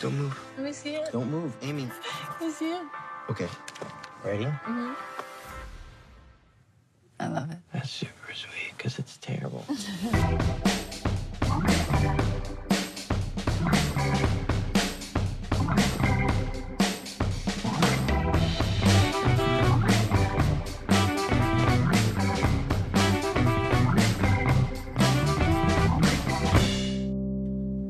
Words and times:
Don't 0.00 0.18
move. 0.18 0.38
Let 0.56 0.66
me 0.66 0.72
see 0.72 0.94
it. 0.96 1.12
Don't 1.12 1.30
move. 1.30 1.56
Amy. 1.62 1.88
Let 2.40 2.40
me 2.40 2.50
see 2.50 2.72
it. 2.72 2.82
Okay. 3.30 3.48
Ready? 4.24 4.44
Mhm. 4.44 4.96
I 7.20 7.28
love 7.28 7.50
it. 7.50 7.58
That's 7.72 7.90
super 7.90 8.34
sweet 8.34 8.72
because 8.76 8.98
it's 8.98 9.16
terrible. 9.18 9.64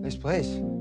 nice 0.03 0.17
place. 0.17 0.74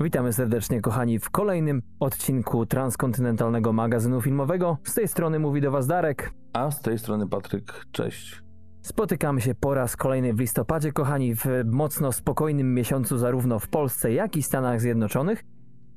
Witamy 0.00 0.32
serdecznie, 0.32 0.80
kochani, 0.80 1.18
w 1.18 1.30
kolejnym 1.30 1.82
odcinku 2.00 2.66
transkontynentalnego 2.66 3.72
magazynu 3.72 4.20
filmowego. 4.20 4.78
Z 4.84 4.94
tej 4.94 5.08
strony 5.08 5.38
mówi 5.38 5.60
do 5.60 5.70
Was 5.70 5.86
Darek. 5.86 6.32
A 6.52 6.70
z 6.70 6.80
tej 6.80 6.98
strony 6.98 7.28
Patryk, 7.28 7.86
cześć. 7.92 8.42
Spotykamy 8.82 9.40
się 9.40 9.54
po 9.54 9.74
raz 9.74 9.96
kolejny 9.96 10.34
w 10.34 10.40
listopadzie, 10.40 10.92
kochani, 10.92 11.34
w 11.34 11.46
mocno 11.64 12.12
spokojnym 12.12 12.74
miesiącu 12.74 13.18
zarówno 13.18 13.58
w 13.58 13.68
Polsce, 13.68 14.12
jak 14.12 14.36
i 14.36 14.42
Stanach 14.42 14.80
Zjednoczonych. 14.80 15.44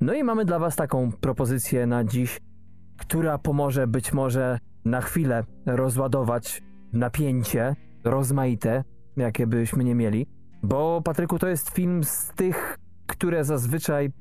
No 0.01 0.13
i 0.13 0.23
mamy 0.23 0.45
dla 0.45 0.59
Was 0.59 0.75
taką 0.75 1.11
propozycję 1.11 1.87
na 1.87 2.03
dziś, 2.03 2.39
która 2.97 3.37
pomoże 3.37 3.87
być 3.87 4.13
może 4.13 4.59
na 4.85 5.01
chwilę 5.01 5.43
rozładować 5.65 6.63
napięcie 6.93 7.75
rozmaite, 8.03 8.83
jakie 9.17 9.47
byśmy 9.47 9.83
nie 9.83 9.95
mieli. 9.95 10.34
Bo, 10.67 11.01
Patryku, 11.01 11.39
to 11.39 11.47
jest 11.47 11.69
film 11.69 12.03
z 12.03 12.31
tych, 12.35 12.77
które 13.07 13.43
zazwyczaj, 13.43 14.11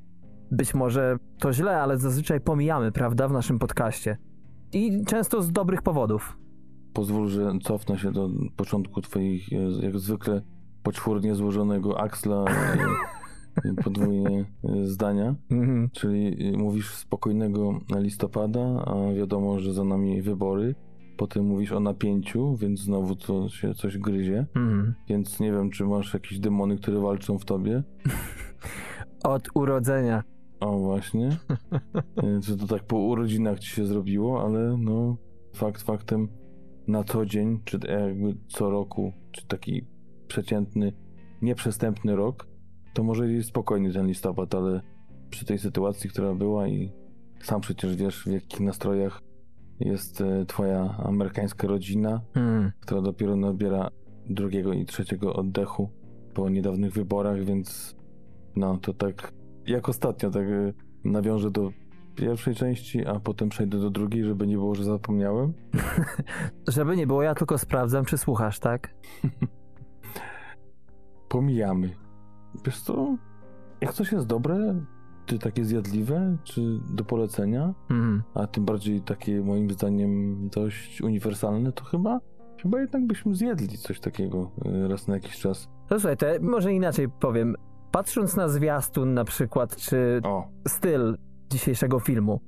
być 0.51 0.75
może 0.75 1.17
to 1.39 1.53
źle, 1.53 1.81
ale 1.81 1.99
zazwyczaj 1.99 2.41
pomijamy, 2.41 2.93
prawda, 2.93 3.29
w 3.29 3.33
naszym 3.33 3.59
podcaście. 3.59 4.17
I 4.73 5.05
często 5.07 5.43
z 5.43 5.53
dobrych 5.53 5.83
powodów. 5.83 6.39
Pozwól, 6.93 7.29
że 7.29 7.53
cofnę 7.63 7.99
się 7.99 8.13
do 8.13 8.29
początku 8.57 9.01
twoich, 9.01 9.53
e, 9.53 9.57
jak 9.87 9.99
zwykle, 9.99 10.43
poczwórnie 10.83 11.35
złożonego 11.35 12.01
aksla 12.01 12.45
e, 13.65 13.75
podwójnie 13.85 14.45
e, 14.65 14.87
zdania. 14.87 15.35
Mhm. 15.51 15.91
Czyli 15.93 16.53
mówisz 16.57 16.95
spokojnego 16.95 17.81
listopada, 17.97 18.85
a 18.87 19.13
wiadomo, 19.15 19.59
że 19.59 19.73
za 19.73 19.85
nami 19.85 20.23
wybory. 20.23 20.75
Potem 21.17 21.45
mówisz 21.45 21.73
o 21.73 21.81
napięciu, 21.81 22.57
więc 22.57 22.81
znowu 22.81 23.17
to 23.17 23.49
się 23.49 23.75
coś 23.75 23.99
gryzie. 23.99 24.47
Mhm. 24.55 24.95
Więc 25.09 25.41
nie 25.41 25.53
wiem, 25.53 25.71
czy 25.71 25.85
masz 25.85 26.15
jakieś 26.15 26.39
demony, 26.39 26.77
które 26.77 27.01
walczą 27.01 27.39
w 27.39 27.45
tobie. 27.45 27.83
Od 29.25 29.49
urodzenia. 29.55 30.23
O, 30.61 30.79
właśnie. 30.79 31.37
Czy 32.45 32.57
to 32.57 32.67
tak 32.67 32.85
po 32.85 32.97
urodzinach 32.97 33.59
ci 33.59 33.71
się 33.71 33.87
zrobiło, 33.87 34.45
ale 34.45 34.77
no, 34.79 35.17
fakt 35.55 35.83
faktem 35.83 36.29
na 36.87 37.05
co 37.05 37.27
dzień, 37.27 37.61
czy 37.65 37.79
jakby 37.89 38.35
co 38.49 38.71
roku, 38.71 39.13
czy 39.33 39.47
taki 39.47 39.87
przeciętny, 40.29 40.93
nieprzestępny 41.43 42.17
rok, 42.17 42.47
to 42.95 43.03
może 43.03 43.33
jest 43.33 43.49
spokojny 43.49 43.93
ten 43.93 44.07
listopad, 44.07 44.55
ale 44.55 44.81
przy 45.31 45.45
tej 45.45 45.59
sytuacji, 45.59 46.11
która 46.11 46.35
była 46.35 46.69
i 46.69 46.93
sam 47.43 47.61
przecież 47.61 47.97
wiesz, 47.97 48.25
w 48.25 48.33
jakich 48.33 48.61
nastrojach 48.61 49.23
jest 49.81 50.21
e, 50.21 50.45
twoja 50.47 50.97
amerykańska 50.99 51.67
rodzina, 51.69 52.21
Mhm. 52.35 52.73
która 52.81 53.01
dopiero 53.01 53.37
nabiera 53.37 53.91
drugiego 54.31 54.73
i 54.73 54.85
trzeciego 54.85 55.35
oddechu 55.35 55.91
po 56.35 56.49
niedawnych 56.49 56.93
wyborach, 56.93 57.45
więc 57.45 57.97
no 58.57 58.77
to 58.79 58.93
tak 58.95 59.33
jak 59.67 59.89
ostatnio, 59.89 60.31
tak 60.31 60.43
e, 60.43 60.73
nawiążę 61.05 61.51
do 61.51 61.71
pierwszej 62.15 62.55
części, 62.55 63.07
a 63.07 63.21
potem 63.21 63.49
przejdę 63.49 63.79
do 63.81 63.91
drugiej, 63.91 64.25
żeby 64.25 64.47
nie 64.47 64.57
było, 64.57 64.75
że 64.75 64.85
zapomniałem. 64.85 65.53
Żeby 66.69 66.97
nie 66.97 67.07
było, 67.07 67.23
ja 67.23 67.35
tylko 67.35 67.59
sprawdzam, 67.59 68.05
czy 68.05 68.19
słuchasz, 68.19 68.59
tak? 68.59 68.95
Pomijamy. 71.29 71.91
Wiesz 72.67 72.81
co, 72.81 73.17
jak 73.81 73.93
coś 73.93 74.13
jest 74.13 74.27
dobre, 74.27 74.75
takie 75.39 75.65
zjadliwe, 75.65 76.37
czy 76.45 76.79
do 76.91 77.05
polecenia, 77.05 77.75
Mhm. 77.91 78.23
a 78.35 78.47
tym 78.47 78.65
bardziej 78.65 79.01
takie 79.01 79.41
moim 79.41 79.71
zdaniem 79.71 80.37
dość 80.49 81.03
uniwersalne, 81.03 81.73
to 81.73 81.85
chyba 81.85 82.21
chyba 82.63 82.81
jednak 82.81 83.07
byśmy 83.07 83.35
zjedli 83.35 83.79
coś 83.79 84.01
takiego 84.01 84.51
e, 84.65 84.89
raz 84.89 85.09
na 85.09 85.15
jakiś 85.15 85.39
czas. 85.39 85.69
To 85.89 86.01
słuchaj, 86.01 86.17
to 86.17 86.27
może 86.41 86.73
inaczej 86.73 87.09
powiem. 87.21 87.55
Patrząc 87.91 88.37
na 88.37 88.49
zwiastun 88.49 89.15
na 89.15 89.25
przykład, 89.25 89.77
czy 89.77 90.21
O, 90.25 90.49
styl 90.69 91.17
dzisiejszego 91.53 92.01
filmu, 92.01 92.41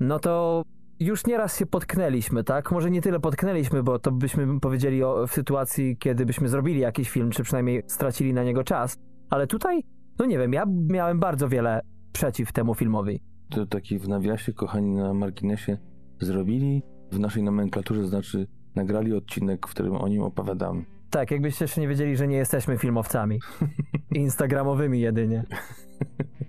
no 0.00 0.18
to 0.18 0.62
już 1.00 1.26
nieraz 1.26 1.58
się 1.58 1.66
potknęliśmy, 1.66 2.44
tak? 2.44 2.72
Może 2.72 2.90
nie 2.90 3.02
tyle 3.02 3.20
potknęliśmy, 3.20 3.82
bo 3.82 3.98
to 3.98 4.12
byśmy 4.12 4.60
powiedzieli 4.60 5.04
o, 5.04 5.26
w 5.26 5.32
sytuacji, 5.32 5.96
kiedy 5.96 6.26
byśmy 6.26 6.48
zrobili 6.48 6.80
jakiś 6.80 7.10
film, 7.10 7.30
czy 7.30 7.42
przynajmniej 7.42 7.82
stracili 7.86 8.32
na 8.32 8.44
niego 8.44 8.64
czas. 8.64 8.96
Ale 9.30 9.46
tutaj, 9.46 9.82
no 10.18 10.26
nie 10.26 10.38
wiem, 10.38 10.52
ja 10.52 10.64
miałem 10.88 11.20
bardzo 11.20 11.48
wiele 11.48 11.80
przeciw 12.12 12.52
temu 12.52 12.74
filmowi. 12.74 13.20
to 13.50 13.66
taki 13.66 13.98
w 13.98 14.08
nawiasie, 14.08 14.52
kochani, 14.52 14.90
na 14.90 15.14
marginesie 15.14 15.78
zrobili 16.20 16.82
w 17.12 17.18
naszej 17.18 17.42
nomenklaturze, 17.42 18.06
znaczy 18.06 18.46
nagrali 18.74 19.14
odcinek, 19.14 19.66
w 19.66 19.70
którym 19.70 19.96
o 19.96 20.08
nim 20.08 20.22
opowiadamy. 20.22 20.84
Tak, 21.10 21.30
jakbyście 21.30 21.64
jeszcze 21.64 21.80
nie 21.80 21.88
wiedzieli, 21.88 22.16
że 22.16 22.28
nie 22.28 22.36
jesteśmy 22.36 22.78
filmowcami. 22.78 23.40
Instagramowymi 24.14 25.00
jedynie. 25.00 25.44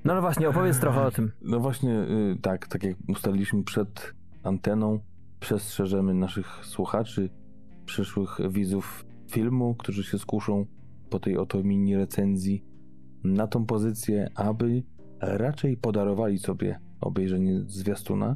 No 0.04 0.14
ale 0.14 0.22
właśnie, 0.22 0.50
opowiedz 0.50 0.80
trochę 0.80 1.02
o 1.02 1.12
tym. 1.12 1.32
No 1.42 1.60
właśnie, 1.60 2.00
y, 2.00 2.38
tak, 2.42 2.68
tak 2.68 2.84
jak 2.84 2.96
ustaliliśmy 3.08 3.64
przed 3.64 4.14
anteną, 4.44 5.00
przestrzeżemy 5.40 6.14
naszych 6.14 6.66
słuchaczy, 6.66 7.30
przyszłych 7.86 8.38
widzów 8.50 9.06
filmu, 9.28 9.76
którzy 9.76 10.04
się 10.04 10.20
skuszą 10.20 10.66
po 11.10 11.20
tej 11.20 11.38
oto 11.38 11.64
mini 11.64 11.96
recenzji 11.96 12.66
na 13.24 13.48
tą 13.48 13.66
pozycję, 13.66 14.30
aby 14.36 14.84
raczej 15.22 15.78
podarowali 15.78 16.40
sobie 16.40 16.80
obejrzenie 17.02 17.60
zwiastuna, 17.60 18.36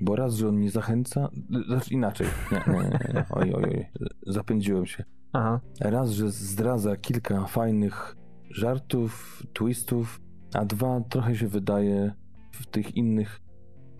bo 0.00 0.16
raz, 0.16 0.34
że 0.34 0.48
on 0.48 0.60
nie 0.60 0.70
zachęca, 0.70 1.28
znaczy 1.66 1.94
inaczej, 1.94 2.26
nie, 2.52 2.72
nie, 2.74 2.82
nie. 3.14 3.24
Oj, 3.30 3.54
oj, 3.54 3.64
oj, 3.64 3.86
zapędziłem 4.26 4.86
się. 4.86 5.04
Aha. 5.32 5.60
Raz, 5.80 6.10
że 6.10 6.30
zdradza 6.30 6.96
kilka 6.96 7.46
fajnych 7.46 8.16
żartów, 8.50 9.42
twistów, 9.52 10.20
a 10.54 10.64
dwa, 10.64 11.00
trochę 11.00 11.36
się 11.36 11.48
wydaje 11.48 12.12
w 12.52 12.66
tych 12.66 12.96
innych, 12.96 13.40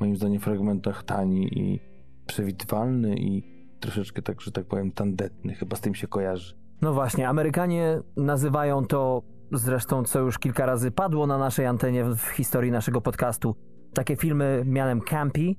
moim 0.00 0.16
zdaniem, 0.16 0.40
fragmentach 0.40 1.02
tani 1.02 1.58
i 1.58 1.80
przewidywalny 2.26 3.16
i 3.16 3.42
troszeczkę 3.80 4.22
tak, 4.22 4.40
że 4.40 4.52
tak 4.52 4.66
powiem, 4.66 4.92
tandetny. 4.92 5.54
Chyba 5.54 5.76
z 5.76 5.80
tym 5.80 5.94
się 5.94 6.06
kojarzy. 6.06 6.54
No 6.82 6.92
właśnie, 6.92 7.28
Amerykanie 7.28 8.00
nazywają 8.16 8.86
to, 8.86 9.22
zresztą 9.52 10.04
co 10.04 10.20
już 10.20 10.38
kilka 10.38 10.66
razy 10.66 10.90
padło 10.90 11.26
na 11.26 11.38
naszej 11.38 11.66
antenie 11.66 12.04
w 12.04 12.20
historii 12.20 12.70
naszego 12.70 13.00
podcastu, 13.00 13.56
takie 13.94 14.16
filmy 14.16 14.62
mianem 14.66 15.00
campy, 15.00 15.54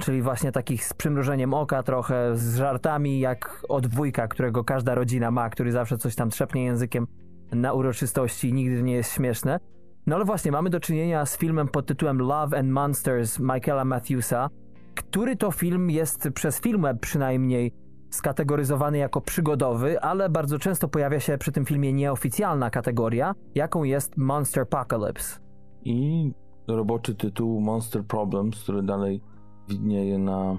czyli 0.00 0.22
właśnie 0.22 0.52
takich 0.52 0.84
z 0.84 0.94
przymrużeniem 0.94 1.54
oka 1.54 1.82
trochę, 1.82 2.36
z 2.36 2.56
żartami 2.56 3.20
jak 3.20 3.62
od 3.68 3.94
wujka, 3.94 4.28
którego 4.28 4.64
każda 4.64 4.94
rodzina 4.94 5.30
ma, 5.30 5.50
który 5.50 5.72
zawsze 5.72 5.98
coś 5.98 6.14
tam 6.14 6.30
trzepnie 6.30 6.64
językiem 6.64 7.06
na 7.52 7.72
uroczystości 7.72 8.48
i 8.48 8.52
nigdy 8.52 8.82
nie 8.82 8.94
jest 8.94 9.12
śmieszne. 9.12 9.60
No 10.06 10.16
ale 10.16 10.24
właśnie, 10.24 10.52
mamy 10.52 10.70
do 10.70 10.80
czynienia 10.80 11.26
z 11.26 11.38
filmem 11.38 11.68
pod 11.68 11.86
tytułem 11.86 12.18
Love 12.18 12.58
and 12.58 12.70
Monsters 12.70 13.38
Michaela 13.38 13.84
Matthewsa, 13.84 14.50
który 14.94 15.36
to 15.36 15.50
film 15.50 15.90
jest 15.90 16.28
przez 16.34 16.60
filmę 16.60 16.94
przynajmniej 16.94 17.72
skategoryzowany 18.10 18.98
jako 18.98 19.20
przygodowy, 19.20 20.00
ale 20.00 20.28
bardzo 20.28 20.58
często 20.58 20.88
pojawia 20.88 21.20
się 21.20 21.38
przy 21.38 21.52
tym 21.52 21.64
filmie 21.64 21.92
nieoficjalna 21.92 22.70
kategoria, 22.70 23.34
jaką 23.54 23.82
jest 23.82 24.16
Monster 24.16 24.62
Apocalypse. 24.62 25.40
I 25.84 26.30
roboczy 26.68 27.14
tytuł 27.14 27.60
Monster 27.60 28.04
Problems, 28.04 28.62
który 28.62 28.82
dalej 28.82 29.20
widnieje 29.68 30.18
na, 30.18 30.56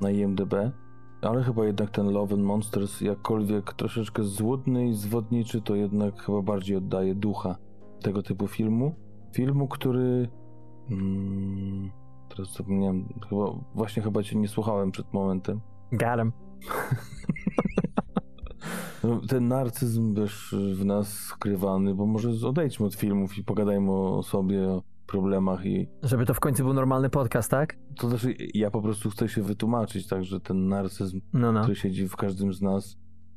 na 0.00 0.10
IMDb. 0.10 0.54
Ale 1.22 1.42
chyba 1.42 1.64
jednak 1.64 1.90
ten 1.90 2.10
Love 2.12 2.34
and 2.34 2.44
Monsters, 2.44 3.00
jakkolwiek 3.00 3.72
troszeczkę 3.72 4.22
złudny 4.22 4.88
i 4.88 4.94
zwodniczy, 4.94 5.62
to 5.62 5.74
jednak 5.74 6.22
chyba 6.22 6.42
bardziej 6.42 6.76
oddaje 6.76 7.14
ducha 7.14 7.56
tego 8.02 8.22
typu 8.22 8.46
filmu. 8.46 8.94
Filmu, 9.32 9.68
który. 9.68 10.28
Mm, 10.90 11.90
teraz 12.28 12.52
zapomniałem, 12.52 13.08
chyba, 13.28 13.44
właśnie 13.74 14.02
chyba 14.02 14.22
cię 14.22 14.38
nie 14.38 14.48
słuchałem 14.48 14.90
przed 14.90 15.12
momentem. 15.12 15.60
Got 15.92 16.18
him. 16.18 16.32
No, 16.36 16.43
ten 19.28 19.48
narcyzm 19.48 20.14
też 20.14 20.54
w 20.74 20.84
nas 20.84 21.08
skrywany, 21.08 21.94
bo 21.94 22.06
może 22.06 22.48
odejdźmy 22.48 22.86
od 22.86 22.94
filmów 22.94 23.38
i 23.38 23.44
pogadajmy 23.44 23.92
o 23.92 24.22
sobie, 24.22 24.68
o 24.68 24.82
problemach 25.06 25.66
i 25.66 25.88
Żeby 26.02 26.26
to 26.26 26.34
w 26.34 26.40
końcu 26.40 26.64
był 26.64 26.74
normalny 26.74 27.10
podcast, 27.10 27.50
tak? 27.50 27.76
to 27.98 28.08
znaczy 28.08 28.34
ja 28.54 28.70
po 28.70 28.82
prostu 28.82 29.10
chcę 29.10 29.28
się 29.28 29.42
wytłumaczyć, 29.42 30.06
tak, 30.06 30.24
że 30.24 30.40
ten 30.40 30.68
narcyzm, 30.68 31.20
No, 31.32 31.52
no. 31.52 31.60
który 31.60 31.76
siedzi 31.76 32.08
w 32.08 32.16
każdym 32.16 32.54
z 32.54 32.62
nas, 32.62 32.96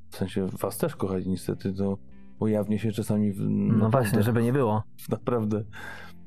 w 0.10 0.18
sensie 0.18 0.48
was 0.60 0.78
też 0.78 0.96
kochać 0.96 1.26
niestety, 1.26 1.74
to 1.74 1.98
ujawnia 2.40 2.78
się 2.78 2.92
czasami 2.92 3.32
w, 3.34 3.40
No 3.50 3.90
właśnie, 3.90 4.24
żeby 4.24 4.44
nie 4.44 4.54
było. 4.54 4.84
w 4.98 5.10
naprawdę 5.10 5.64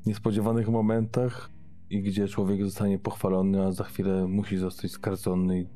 niespodziewanych 0.05 0.69
momentach 0.69 1.49
i 1.89 2.01
gdzie 2.01 2.27
człowiek 2.27 2.63
zostanie 2.63 2.99
pochwalony, 2.99 3.65
a 3.65 3.71
za 3.71 3.83
chwilę 3.83 4.27
musi 4.27 4.57
zostać 4.57 4.91
skarcony 4.91 5.67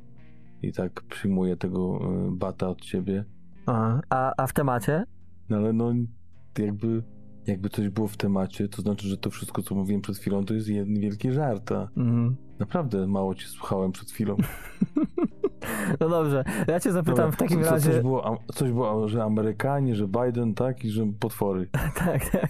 i, 0.61 0.73
tak 0.73 1.03
przyjmuje 1.03 1.57
tego 1.57 1.99
y, 2.27 2.31
bata 2.31 2.69
od 2.69 2.81
ciebie. 2.81 3.25
A, 3.65 3.99
a, 4.09 4.33
a 4.37 4.47
w 4.47 4.53
temacie? 4.53 5.03
No 5.49 5.57
ale 5.57 5.73
no 5.73 5.93
jakby, 6.59 7.03
jakby 7.47 7.69
coś 7.69 7.89
było 7.89 8.07
w 8.07 8.17
temacie, 8.17 8.67
to 8.67 8.81
znaczy, 8.81 9.07
że 9.07 9.17
to 9.17 9.29
wszystko, 9.29 9.61
co 9.61 9.75
mówiłem 9.75 10.01
przed 10.01 10.17
chwilą, 10.17 10.45
to 10.45 10.53
jest 10.53 10.67
jeden 10.67 10.99
wielki 10.99 11.31
żart, 11.31 11.71
Mhm. 11.71 12.35
naprawdę 12.59 13.07
mało 13.07 13.35
cię 13.35 13.47
słuchałem 13.47 13.91
przed 13.91 14.11
chwilą. 14.11 14.37
No 15.99 16.09
dobrze, 16.09 16.43
ja 16.67 16.79
cię 16.79 16.91
zapytam 16.91 17.15
Dobra, 17.15 17.31
w 17.31 17.35
takim 17.35 17.63
co, 17.63 17.71
razie... 17.71 17.91
Coś 17.91 18.01
było, 18.01 18.37
coś 18.53 18.71
było, 18.71 19.07
że 19.07 19.23
Amerykanie, 19.23 19.95
że 19.95 20.07
Biden, 20.07 20.53
tak, 20.53 20.85
i 20.85 20.89
że 20.89 21.05
potwory. 21.19 21.67
Tak, 22.05 22.29
tak. 22.29 22.47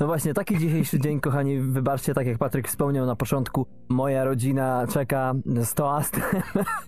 No 0.00 0.06
właśnie, 0.06 0.34
taki 0.34 0.58
dzisiejszy 0.58 1.00
dzień, 1.00 1.20
kochani, 1.20 1.58
wybaczcie, 1.60 2.14
tak 2.14 2.26
jak 2.26 2.38
Patryk 2.38 2.68
wspomniał 2.68 3.06
na 3.06 3.16
początku, 3.16 3.66
moja 3.88 4.24
rodzina 4.24 4.86
czeka 4.86 5.34
z 5.62 5.74
toastem 5.74 6.22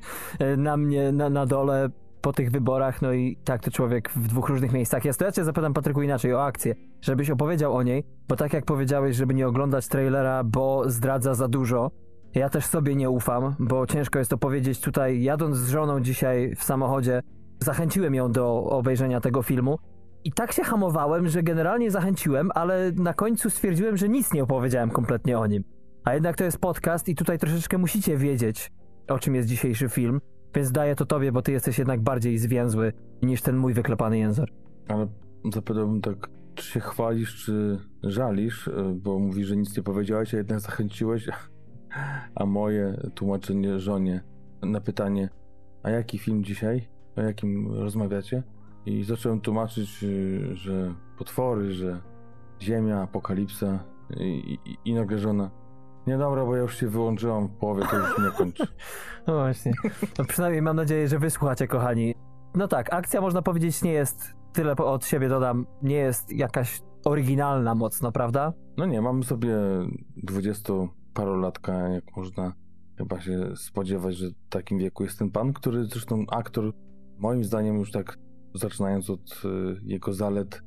na 0.57 0.77
mnie 0.77 1.13
na, 1.13 1.31
na 1.31 1.47
dole 1.47 1.91
po 2.27 2.33
tych 2.33 2.51
wyborach, 2.51 3.03
no 3.03 3.13
i 3.13 3.37
tak 3.45 3.63
to 3.63 3.71
człowiek 3.71 4.11
w 4.11 4.29
dwóch 4.29 4.49
różnych 4.49 4.73
miejscach 4.73 5.05
jest. 5.05 5.19
To 5.19 5.25
ja 5.25 5.33
cię 5.33 5.45
zapytam, 5.45 5.75
Patryku, 5.75 6.03
inaczej 6.03 6.35
o 6.35 6.45
akcję, 6.45 6.75
żebyś 7.01 7.31
opowiedział 7.31 7.75
o 7.77 7.83
niej, 7.83 8.05
bo 8.29 8.37
tak 8.37 8.53
jak 8.53 8.65
powiedziałeś, 8.65 9.17
żeby 9.17 9.35
nie 9.35 9.49
oglądać 9.49 9.89
trailera, 9.89 10.45
bo 10.45 10.91
zdradza 10.91 11.35
za 11.35 11.49
dużo, 11.49 11.91
ja 12.35 12.49
też 12.49 12.67
sobie 12.67 12.95
nie 12.95 13.11
ufam, 13.11 13.55
bo 13.59 13.87
ciężko 13.87 14.19
jest 14.19 14.31
to 14.31 14.39
powiedzieć 14.39 14.81
tutaj, 14.81 15.23
jadąc 15.23 15.57
z 15.57 15.71
żoną 15.71 16.01
dzisiaj 16.01 16.57
w 16.57 16.63
samochodzie, 16.65 17.23
zachęciłem 17.61 18.15
ją 18.15 18.33
do 18.33 18.65
obejrzenia 18.65 19.21
tego 19.21 19.43
filmu, 19.43 19.79
i 20.25 20.33
tak 20.33 20.53
się 20.53 20.63
hamowałem, 20.65 21.29
że 21.29 21.43
generalnie 21.43 21.91
zachęciłem, 21.91 22.51
ale 22.55 22.93
na 22.93 23.15
końcu 23.15 23.51
stwierdziłem, 23.51 23.97
że 23.97 24.09
nic 24.09 24.33
nie 24.33 24.43
opowiedziałem 24.43 24.91
kompletnie 24.91 25.39
o 25.39 25.47
nim. 25.47 25.65
A 26.05 26.15
jednak 26.15 26.37
to 26.37 26.45
jest 26.45 26.59
podcast 26.59 27.09
i 27.09 27.15
tutaj 27.15 27.39
troszeczkę 27.39 27.79
musicie 27.79 28.17
wiedzieć, 28.17 28.73
o 29.09 29.19
czym 29.19 29.35
jest 29.35 29.49
dzisiejszy 29.49 29.89
film, 29.89 30.21
więc 30.55 30.73
daję 30.73 30.95
to 30.95 31.07
tobie, 31.07 31.33
bo 31.33 31.43
ty 31.43 31.53
jesteś 31.53 31.79
jednak 31.79 32.01
bardziej 32.01 32.39
zwięzły 32.39 32.93
niż 33.23 33.43
ten 33.43 33.57
mój 33.57 33.75
wyklepany 33.75 34.19
język. 34.19 34.47
Ale 34.89 35.07
zapytałbym 35.53 36.01
tak, 36.01 36.31
czy 36.55 36.67
się 36.67 36.81
chwalisz, 36.81 37.45
czy 37.45 37.79
żalisz, 38.03 38.69
y, 38.69 38.73
bo 38.95 39.19
mówisz, 39.19 39.47
że 39.49 39.57
nic 39.57 39.77
nie 39.77 39.83
powiedziałeś, 39.83 40.35
a 40.35 40.37
jednak 40.37 40.61
zachęciłeś, 40.61 41.29
a 42.35 42.47
moje 42.47 43.01
tłumaczenie 43.15 43.81
żonie 43.81 44.23
na 44.63 44.81
pytanie, 44.81 45.29
a 45.83 45.91
jaki 45.91 46.19
film 46.19 46.45
dzisiaj, 46.45 46.89
o 47.17 47.23
jakim 47.23 47.73
rozmawiacie? 47.73 48.43
I 48.87 49.05
zacząłem 49.05 49.41
tłumaczyć, 49.41 50.03
y, 50.03 50.57
że 50.57 50.95
potwory, 51.19 51.73
że 51.73 52.01
ziemia, 52.63 53.03
apokalipsa 53.03 53.85
i, 54.21 54.59
i, 54.65 54.91
i 54.91 54.95
nagle 54.95 55.19
żona, 55.19 55.51
nie 56.07 56.19
dobra, 56.19 56.45
bo 56.45 56.57
ja 56.57 56.63
już 56.63 56.77
się 56.77 56.89
wyłączyłam 56.89 57.49
w 57.49 57.51
połowie, 57.51 57.83
to 57.91 57.97
już 57.99 58.19
nie 58.19 58.31
kończy. 58.31 58.67
No 59.27 59.35
właśnie. 59.35 59.73
No 60.19 60.25
przynajmniej 60.25 60.63
mam 60.63 60.77
nadzieję, 60.77 61.09
że 61.09 61.19
wysłuchacie, 61.19 61.67
kochani. 61.67 62.15
No 62.55 62.69
tak, 62.69 62.93
akcja 62.93 63.21
można 63.21 63.43
powiedzieć 63.43 63.83
nie 63.83 63.93
jest, 63.93 64.35
tyle 64.53 64.77
od 64.77 65.07
siebie 65.07 65.29
dodam, 65.29 65.67
nie 65.83 65.97
jest 65.97 66.33
jakaś 66.33 66.81
oryginalna 67.05 67.75
mocno, 67.75 68.13
prawda? 68.13 68.53
No 68.77 68.87
nie, 68.87 69.03
mamy 69.03 69.25
sobie 69.25 69.57
dwudziestoparolatka, 70.17 71.73
jak 71.73 72.17
można 72.17 72.53
chyba 72.99 73.21
się 73.21 73.57
spodziewać, 73.57 74.17
że 74.17 74.27
w 74.27 74.49
takim 74.49 74.79
wieku 74.79 75.05
jest 75.05 75.19
ten 75.19 75.31
pan, 75.31 75.53
który 75.53 75.85
zresztą 75.85 76.25
aktor, 76.31 76.73
moim 77.19 77.45
zdaniem 77.45 77.79
już 77.79 77.91
tak 77.91 78.19
zaczynając 78.55 79.11
od 79.11 79.43
y, 79.45 79.81
jego 79.83 80.13
zalet, 80.13 80.63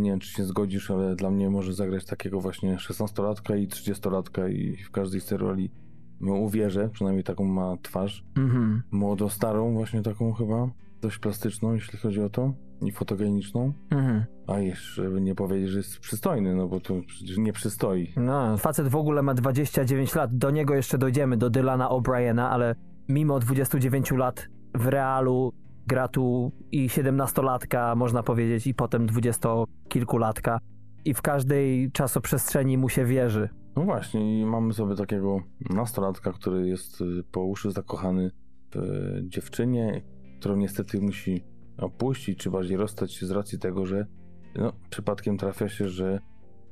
nie 0.00 0.10
wiem 0.10 0.20
czy 0.20 0.32
się 0.32 0.44
zgodzisz, 0.44 0.90
ale 0.90 1.16
dla 1.16 1.30
mnie 1.30 1.50
może 1.50 1.74
zagrać 1.74 2.04
takiego 2.04 2.40
właśnie 2.40 2.76
16-latka 2.76 3.58
i 3.58 3.68
30-latka 3.68 4.50
i 4.50 4.76
w 4.76 4.90
każdej 4.90 5.20
z 5.20 5.26
tej 5.26 5.38
roli 5.38 5.70
uwierzę, 6.20 6.88
przynajmniej 6.92 7.24
taką 7.24 7.44
ma 7.44 7.76
twarz. 7.82 8.24
Mhm. 8.36 8.82
Młodo-starą 8.90 9.72
właśnie 9.72 10.02
taką 10.02 10.32
chyba, 10.32 10.68
dość 11.00 11.18
plastyczną 11.18 11.74
jeśli 11.74 11.98
chodzi 11.98 12.20
o 12.20 12.30
to 12.30 12.52
i 12.82 12.92
fotogeniczną. 12.92 13.72
Mhm. 13.90 14.24
A 14.46 14.58
jeszcze 14.58 15.02
nie 15.02 15.34
powiedzieć, 15.34 15.70
że 15.70 15.78
jest 15.78 15.98
przystojny, 15.98 16.54
no 16.54 16.68
bo 16.68 16.80
to 16.80 16.94
przecież 17.06 17.38
nie 17.38 17.52
przystoi. 17.52 18.12
No, 18.16 18.58
facet 18.58 18.88
w 18.88 18.96
ogóle 18.96 19.22
ma 19.22 19.34
29 19.34 20.14
lat. 20.14 20.38
Do 20.38 20.50
niego 20.50 20.74
jeszcze 20.74 20.98
dojdziemy, 20.98 21.36
do 21.36 21.50
Dylana 21.50 21.88
O'Briena, 21.88 22.48
ale 22.50 22.74
mimo 23.08 23.38
29 23.38 24.10
lat 24.10 24.48
w 24.74 24.86
realu 24.86 25.52
gra 25.86 26.08
tu 26.08 26.52
i 26.72 26.88
17-latka, 26.88 27.96
można 27.96 28.22
powiedzieć, 28.22 28.66
i 28.66 28.74
potem 28.74 29.06
20-kilkulatka. 29.06 30.58
I 31.04 31.14
w 31.14 31.22
każdej 31.22 31.92
czasoprzestrzeni 31.92 32.78
mu 32.78 32.88
się 32.88 33.04
wierzy. 33.04 33.48
No 33.76 33.82
właśnie, 33.82 34.40
i 34.40 34.46
mamy 34.46 34.72
sobie 34.72 34.94
takiego 34.94 35.40
nastolatka, 35.70 36.32
który 36.32 36.68
jest 36.68 37.00
y, 37.00 37.24
po 37.32 37.44
uszy 37.44 37.70
zakochany 37.70 38.30
w 38.74 38.76
y, 38.76 39.24
dziewczynie, 39.28 40.02
którą 40.40 40.56
niestety 40.56 41.00
musi 41.00 41.44
opuścić, 41.78 42.38
czy 42.38 42.50
bardziej 42.50 42.76
rozstać 42.76 43.12
się 43.12 43.26
z 43.26 43.30
racji 43.30 43.58
tego, 43.58 43.86
że 43.86 44.06
no, 44.56 44.72
przypadkiem 44.90 45.38
trafia 45.38 45.68
się, 45.68 45.88
że 45.88 46.18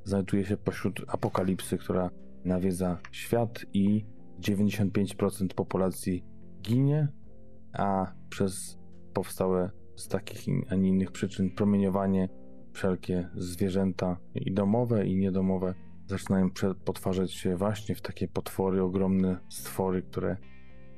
znajduje 0.05 0.45
się 0.45 0.57
pośród 0.57 1.05
apokalipsy, 1.09 1.79
która 1.79 2.11
nawiedza 2.45 2.99
świat 3.13 3.65
i 3.73 4.05
95% 4.41 5.55
populacji 5.55 6.25
ginie, 6.63 7.09
a 7.73 8.13
przez 8.29 8.80
powstałe 9.15 9.71
z 9.97 10.09
takich, 10.09 10.55
a 10.71 10.75
nie 10.75 10.89
innych 10.89 11.13
przyczyn 11.13 11.51
promieniowanie 11.51 12.29
wszelkie 12.73 13.29
zwierzęta 13.35 14.17
i 14.35 14.53
domowe 14.53 15.07
i 15.07 15.17
niedomowe 15.17 15.75
zaczynają 16.07 16.49
potwarzać 16.85 17.33
się 17.33 17.57
właśnie 17.57 17.95
w 17.95 18.01
takie 18.01 18.29
potwory, 18.29 18.83
ogromne 18.83 19.39
stwory, 19.49 20.03
które 20.03 20.37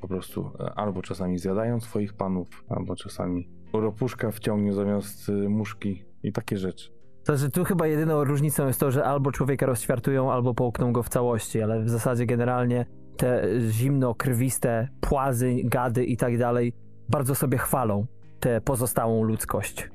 po 0.00 0.08
prostu 0.08 0.50
e, 0.60 0.74
albo 0.74 1.02
czasami 1.02 1.38
zjadają 1.38 1.80
swoich 1.80 2.14
panów, 2.14 2.64
albo 2.68 2.96
czasami 2.96 3.48
ropuszka 3.72 4.30
wciągnie 4.30 4.72
zamiast 4.72 5.28
y, 5.28 5.32
muszki 5.32 6.04
i 6.22 6.32
takie 6.32 6.56
rzeczy. 6.56 6.90
Że 7.34 7.50
tu 7.50 7.64
chyba 7.64 7.86
jedyną 7.86 8.24
różnicą 8.24 8.66
jest 8.66 8.80
to, 8.80 8.90
że 8.90 9.04
albo 9.04 9.32
człowieka 9.32 9.66
rozćwiartują, 9.66 10.32
albo 10.32 10.54
połkną 10.54 10.92
go 10.92 11.02
w 11.02 11.08
całości, 11.08 11.62
ale 11.62 11.82
w 11.82 11.88
zasadzie 11.88 12.26
generalnie 12.26 12.86
te 13.16 13.48
zimno-krwiste 13.70 14.88
płazy, 15.00 15.56
gady 15.64 16.04
i 16.04 16.16
tak 16.16 16.38
dalej 16.38 16.72
bardzo 17.12 17.34
sobie 17.34 17.58
chwalą 17.58 18.06
tę 18.40 18.60
pozostałą 18.60 19.22
ludzkość. 19.22 19.90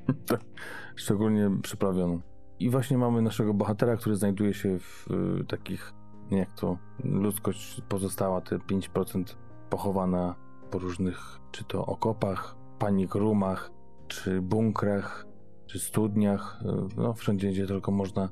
Szczególnie 0.96 1.50
przyprawioną. 1.62 2.20
I 2.58 2.70
właśnie 2.70 2.98
mamy 2.98 3.22
naszego 3.22 3.54
bohatera, 3.54 3.96
który 3.96 4.16
znajduje 4.16 4.54
się 4.54 4.78
w 4.78 5.06
y, 5.40 5.44
takich, 5.44 5.92
jak 6.30 6.52
to 6.52 6.78
ludzkość 7.04 7.82
pozostała, 7.88 8.40
te 8.40 8.56
5% 8.56 9.24
pochowana 9.70 10.34
po 10.70 10.78
różnych, 10.78 11.40
czy 11.50 11.64
to 11.64 11.86
okopach, 11.86 12.56
panik 12.78 13.14
rumach, 13.14 13.70
czy 14.08 14.42
bunkrach, 14.42 15.26
czy 15.66 15.78
studniach, 15.78 16.60
y, 16.62 16.96
no 16.96 17.14
wszędzie, 17.14 17.50
gdzie 17.50 17.66
tylko 17.66 17.92
można 17.92 18.28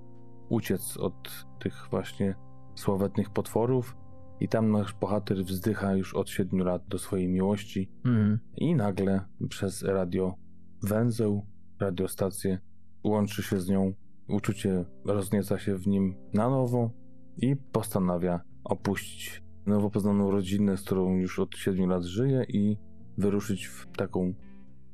uciec 0.48 0.96
od 0.96 1.46
tych 1.58 1.86
właśnie 1.90 2.34
sławetnych 2.74 3.30
potworów. 3.30 3.96
I 4.40 4.48
tam 4.48 4.70
nasz 4.70 4.94
bohater 4.94 5.44
wzdycha 5.44 5.94
już 5.94 6.14
od 6.14 6.30
7 6.30 6.60
lat 6.60 6.86
do 6.88 6.98
swojej 6.98 7.28
miłości, 7.28 7.90
Mhm. 8.04 8.38
i 8.56 8.74
nagle 8.74 9.20
przez 9.48 9.82
radio 9.82 10.34
węzeł, 10.82 11.46
radiostację 11.80 12.58
łączy 13.04 13.42
się 13.42 13.60
z 13.60 13.68
nią, 13.68 13.92
uczucie 14.28 14.84
roznieca 15.04 15.58
się 15.58 15.76
w 15.76 15.86
nim 15.86 16.14
na 16.34 16.50
nowo 16.50 16.90
i 17.36 17.56
postanawia 17.56 18.40
opuścić 18.64 19.42
nowo 19.66 19.90
poznaną 19.90 20.30
rodzinę, 20.30 20.76
z 20.76 20.82
którą 20.82 21.16
już 21.16 21.38
od 21.38 21.56
7 21.56 21.90
lat 21.90 22.04
żyje 22.04 22.44
i 22.48 22.76
wyruszyć 23.18 23.66
w 23.66 23.86
taką 23.96 24.34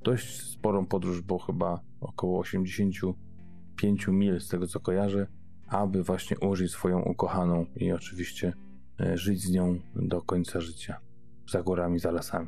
dość 0.02 0.40
sporą 0.50 0.86
podróż, 0.86 1.22
bo 1.22 1.38
chyba 1.38 1.80
około 2.00 2.40
85 2.40 4.08
mil 4.08 4.40
z 4.40 4.48
tego 4.48 4.66
co 4.66 4.80
kojarzę, 4.80 5.26
aby 5.68 6.02
właśnie 6.02 6.38
użyć 6.38 6.70
swoją 6.70 7.02
ukochaną 7.02 7.66
i 7.76 7.92
oczywiście 7.92 8.52
żyć 9.14 9.40
z 9.42 9.50
nią 9.50 9.78
do 9.96 10.22
końca 10.22 10.60
życia. 10.60 10.96
Za 11.48 11.62
górami, 11.62 11.98
za 11.98 12.10
lasami. 12.10 12.46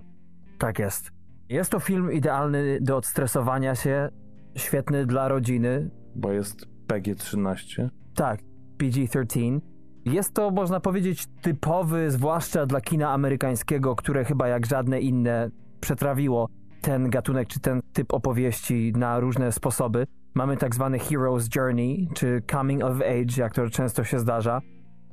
Tak 0.59 0.79
jest. 0.79 1.11
Jest 1.49 1.71
to 1.71 1.81
film 1.81 2.13
idealny 2.13 2.79
do 2.81 2.97
odstresowania 2.97 3.75
się, 3.75 4.09
świetny 4.57 5.07
dla 5.07 5.29
rodziny. 5.29 5.91
bo 6.15 6.33
jest 6.33 6.67
PG-13. 6.89 7.89
Tak, 8.15 8.41
PG-13. 8.79 9.61
Jest 10.05 10.35
to, 10.35 10.51
można 10.51 10.81
powiedzieć, 10.81 11.27
typowy, 11.43 12.11
zwłaszcza 12.11 12.67
dla 12.67 12.81
kina 12.81 13.11
amerykańskiego, 13.13 13.97
które 13.97 14.25
chyba 14.25 14.49
jak 14.49 14.67
żadne 14.67 15.01
inne 15.01 15.51
przetrawiło 15.81 16.49
ten 16.81 17.11
gatunek 17.11 17.49
czy 17.49 17.61
ten 17.61 17.81
typ 17.93 18.15
opowieści 18.15 18.93
na 18.97 19.21
różne 19.21 19.53
sposoby. 19.53 20.07
Mamy 20.35 20.57
tak 20.57 20.75
zwany 20.75 20.99
Hero's 20.99 21.57
Journey, 21.57 22.09
czy 22.15 22.43
Coming 22.51 22.85
of 22.85 22.97
Age, 23.01 23.35
jak 23.43 23.55
to 23.55 23.71
często 23.71 24.05
się 24.05 24.19
zdarza. 24.19 24.61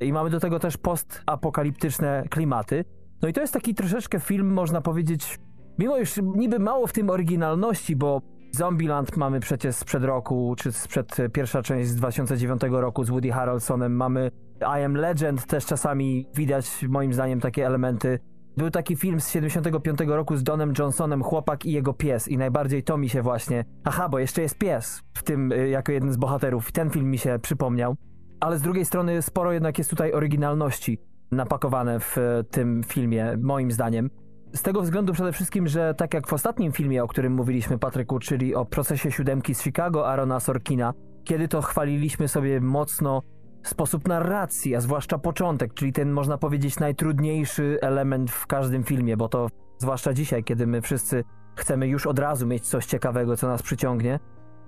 I 0.02 0.14
mamy 0.14 0.30
do 0.30 0.40
tego 0.40 0.60
też 0.60 0.78
postapokaliptyczne 0.78 2.24
klimaty. 2.30 2.86
No 3.22 3.28
i 3.28 3.34
to 3.34 3.42
jest 3.42 3.54
taki 3.54 3.76
troszeczkę 3.76 4.20
film, 4.20 4.54
można 4.54 4.82
powiedzieć, 4.82 5.40
mimo 5.80 5.98
już 5.98 6.14
niby 6.36 6.60
mało 6.60 6.88
w 6.88 6.94
tym 6.94 7.10
oryginalności, 7.10 7.96
bo 7.96 8.22
Zombieland 8.52 9.18
mamy 9.18 9.40
przecież 9.40 9.76
sprzed 9.76 10.04
roku, 10.04 10.56
czy 10.58 10.72
sprzed 10.72 11.20
e, 11.20 11.30
pierwsza 11.30 11.64
część 11.64 11.90
z 11.90 11.96
2009 11.96 12.62
roku 12.70 13.04
z 13.04 13.10
Woody 13.10 13.32
Harrelsonem. 13.32 13.96
Mamy 13.96 14.32
I 14.62 14.84
Am 14.84 14.96
Legend, 14.96 15.46
też 15.46 15.66
czasami 15.66 16.28
widać 16.36 16.86
moim 16.90 17.14
zdaniem 17.14 17.40
takie 17.40 17.66
elementy. 17.66 18.20
Był 18.58 18.70
taki 18.70 18.96
film 18.96 19.20
z 19.20 19.30
75 19.30 20.00
roku 20.08 20.38
z 20.38 20.44
Donem 20.44 20.74
Johnsonem, 20.80 21.24
Chłopak 21.24 21.66
i 21.66 21.72
jego 21.72 21.94
pies 21.94 22.28
i 22.28 22.38
najbardziej 22.38 22.84
to 22.84 22.98
mi 22.98 23.10
się 23.10 23.22
właśnie... 23.22 23.66
Aha, 23.84 24.10
bo 24.10 24.20
jeszcze 24.20 24.42
jest 24.42 24.58
pies 24.58 25.02
w 25.14 25.24
tym 25.24 25.52
y, 25.52 25.70
jako 25.70 25.92
jeden 25.92 26.12
z 26.12 26.18
bohaterów. 26.18 26.72
Ten 26.72 26.90
film 26.90 27.12
mi 27.12 27.18
się 27.18 27.40
przypomniał. 27.42 27.96
Ale 28.42 28.58
z 28.58 28.62
drugiej 28.62 28.86
strony 28.86 29.22
sporo 29.22 29.52
jednak 29.52 29.78
jest 29.78 29.90
tutaj 29.90 30.14
oryginalności 30.14 30.98
napakowane 31.32 32.00
w 32.00 32.18
y, 32.18 32.44
tym 32.52 32.84
filmie, 32.84 33.38
moim 33.42 33.72
zdaniem. 33.72 34.10
Z 34.54 34.62
tego 34.62 34.82
względu 34.82 35.14
przede 35.14 35.32
wszystkim, 35.32 35.68
że 35.68 35.94
tak 35.94 36.14
jak 36.14 36.28
w 36.28 36.34
ostatnim 36.34 36.72
filmie, 36.72 37.04
o 37.04 37.08
którym 37.08 37.34
mówiliśmy, 37.34 37.78
Patryku, 37.78 38.20
czyli 38.20 38.56
o 38.56 38.66
procesie 38.66 39.12
siódemki 39.12 39.56
z 39.56 39.62
Chicago 39.62 40.08
Arona 40.08 40.40
Sorkina, 40.40 40.94
kiedy 41.24 41.48
to 41.48 41.62
chwaliliśmy 41.62 42.28
sobie 42.28 42.62
mocno 42.62 43.22
sposób 43.64 44.08
narracji, 44.08 44.76
a 44.76 44.82
zwłaszcza 44.82 45.18
początek, 45.18 45.74
czyli 45.74 45.94
ten, 45.94 46.12
można 46.12 46.38
powiedzieć, 46.38 46.80
najtrudniejszy 46.80 47.78
element 47.82 48.32
w 48.32 48.48
każdym 48.48 48.84
filmie, 48.84 49.18
bo 49.18 49.30
to 49.30 49.48
zwłaszcza 49.78 50.14
dzisiaj, 50.14 50.44
kiedy 50.44 50.68
my 50.68 50.82
wszyscy 50.82 51.24
chcemy 51.56 51.88
już 51.88 52.08
od 52.08 52.20
razu 52.20 52.48
mieć 52.48 52.68
coś 52.68 52.86
ciekawego, 52.86 53.38
co 53.38 53.48
nas 53.48 53.62
przyciągnie, 53.62 54.20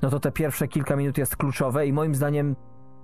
no 0.01 0.09
to 0.09 0.19
te 0.19 0.31
pierwsze 0.31 0.67
kilka 0.67 0.95
minut 0.95 1.17
jest 1.17 1.35
kluczowe 1.35 1.87
i 1.87 1.93
moim 1.93 2.15
zdaniem 2.15 2.55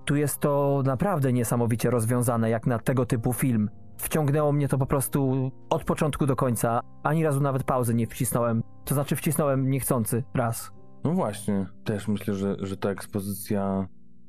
tu 0.09 0.15
jest 0.15 0.39
to 0.39 0.81
naprawdę 0.85 1.33
niesamowicie 1.33 1.89
rozwiązane, 1.89 2.49
jak 2.49 2.67
na 2.67 2.79
tego 2.79 3.05
typu 3.05 3.33
film. 3.33 3.69
Wciągnęło 3.97 4.51
mnie 4.51 4.67
to 4.67 4.77
po 4.77 4.85
prostu 4.85 5.51
od 5.69 5.83
początku 5.83 6.25
do 6.25 6.35
końca. 6.35 6.81
Ani 7.03 7.23
razu 7.23 7.41
nawet 7.41 7.63
pauzy 7.63 7.93
nie 7.93 8.07
wcisnąłem. 8.07 8.63
To 8.85 8.93
znaczy 8.93 9.15
wcisnąłem 9.15 9.69
niechcący 9.69 10.23
raz. 10.33 10.71
No 11.03 11.11
właśnie, 11.11 11.65
też 11.83 12.07
myślę, 12.07 12.33
że, 12.33 12.55
że 12.59 12.77
ta 12.77 12.89
ekspozycja 12.89 13.87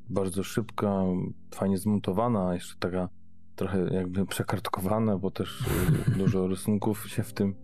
bardzo 0.08 0.42
szybka, 0.42 1.02
fajnie 1.54 1.78
zmontowana, 1.78 2.54
jeszcze 2.54 2.74
taka 2.78 3.08
trochę 3.56 3.94
jakby 3.94 4.26
przekartkowana, 4.26 5.18
bo 5.18 5.30
też 5.30 5.60
y, 5.60 6.10
dużo 6.18 6.46
rysunków 6.46 7.08
się 7.08 7.22
w 7.22 7.32
tym 7.32 7.54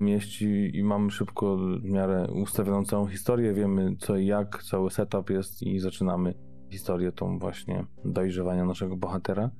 mieści 0.00 0.70
i 0.74 0.84
mamy 0.84 1.10
szybko 1.10 1.56
w 1.56 1.84
miarę 1.84 2.26
ustawioną 2.42 2.84
całą 2.84 3.06
historię, 3.06 3.52
wiemy 3.52 3.96
co 3.98 4.16
i 4.16 4.26
jak, 4.26 4.62
cały 4.62 4.90
setup 4.90 5.30
jest 5.30 5.62
i 5.62 5.78
zaczynamy 5.78 6.47
historię 6.70 7.12
tą 7.12 7.38
właśnie 7.38 7.84
dojrzewania 8.04 8.64
naszego 8.64 8.96
bohatera. 8.96 9.50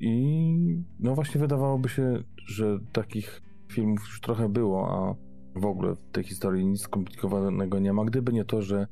I 0.00 0.84
no 1.00 1.14
właśnie 1.14 1.40
wydawałoby 1.40 1.88
się, 1.88 2.22
że 2.46 2.78
takich 2.92 3.42
filmów 3.72 4.00
już 4.00 4.20
trochę 4.20 4.48
było, 4.48 4.90
a 4.90 5.14
w 5.60 5.64
ogóle 5.64 5.94
w 5.94 6.10
tej 6.12 6.24
historii 6.24 6.66
nic 6.66 6.80
skomplikowanego 6.80 7.78
nie 7.78 7.92
ma, 7.92 8.04
gdyby 8.04 8.32
nie 8.32 8.44
to, 8.44 8.62
że 8.62 8.86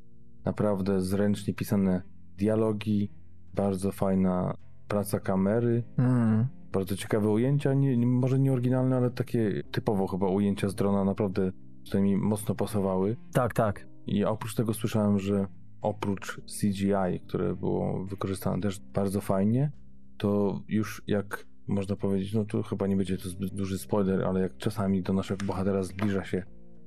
naprawdę 0.45 1.01
zręcznie 1.01 1.55
pisane 1.55 2.03
dialogi, 2.39 3.11
bardzo 3.55 3.93
fajna 3.93 4.57
praca 4.89 5.21
kamery, 5.21 5.85
Mm. 5.99 6.47
bardzo 6.73 6.97
ciekawe 6.97 7.29
ujęcia, 7.29 7.75
nie, 7.75 8.07
może 8.07 8.39
nie 8.39 8.53
oryginalne, 8.53 8.97
ale 8.97 9.11
takie 9.11 9.63
typowo 9.71 10.07
chyba 10.07 10.29
ujęcia 10.29 10.69
z 10.69 10.75
drona 10.75 11.05
naprawdę 11.05 11.53
tutaj 11.85 12.03
mi 12.03 12.17
mocno 12.17 12.55
pasowały. 12.55 13.17
Tak, 13.33 13.55
tak. 13.55 13.87
I 14.07 14.25
oprócz 14.25 14.55
tego 14.55 14.75
słyszałem, 14.75 15.19
że 15.19 15.47
oprócz 15.83 16.41
CGI, 16.61 17.21
które 17.27 17.57
było 17.57 18.05
wykorzystane 18.05 18.63
też 18.63 18.81
bardzo 18.81 19.21
fajnie, 19.21 19.73
to 20.19 20.61
już 20.69 21.03
jak 21.07 21.47
można 21.69 21.97
powiedzieć, 21.97 22.35
no 22.35 22.45
tu 22.45 22.63
chyba 22.63 22.87
nie 22.87 22.97
będzie 22.97 23.19
to 23.19 23.29
zbyt 23.29 23.55
duży 23.55 23.79
spoiler, 23.79 24.25
ale 24.25 24.41
jak 24.41 24.57
czasami 24.57 25.03
do 25.03 25.13
naszego 25.13 25.47
bohatera 25.47 25.83
zbliża 25.83 26.25
się 26.25 26.43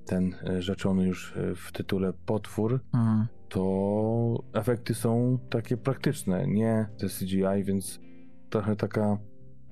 ten 0.06 0.36
e, 0.44 0.62
rzeczony 0.62 1.08
już 1.08 1.38
e, 1.38 1.56
w 1.56 1.72
tytule 1.72 2.14
potwór, 2.26 2.80
Mm. 2.94 3.28
to 3.50 4.44
efekty 4.54 4.94
są 4.94 5.40
takie 5.50 5.78
praktyczne, 5.78 6.48
nie 6.48 6.88
te 6.98 7.08
CGI, 7.08 7.64
więc 7.64 8.00
trochę 8.50 8.76
taka 8.76 9.18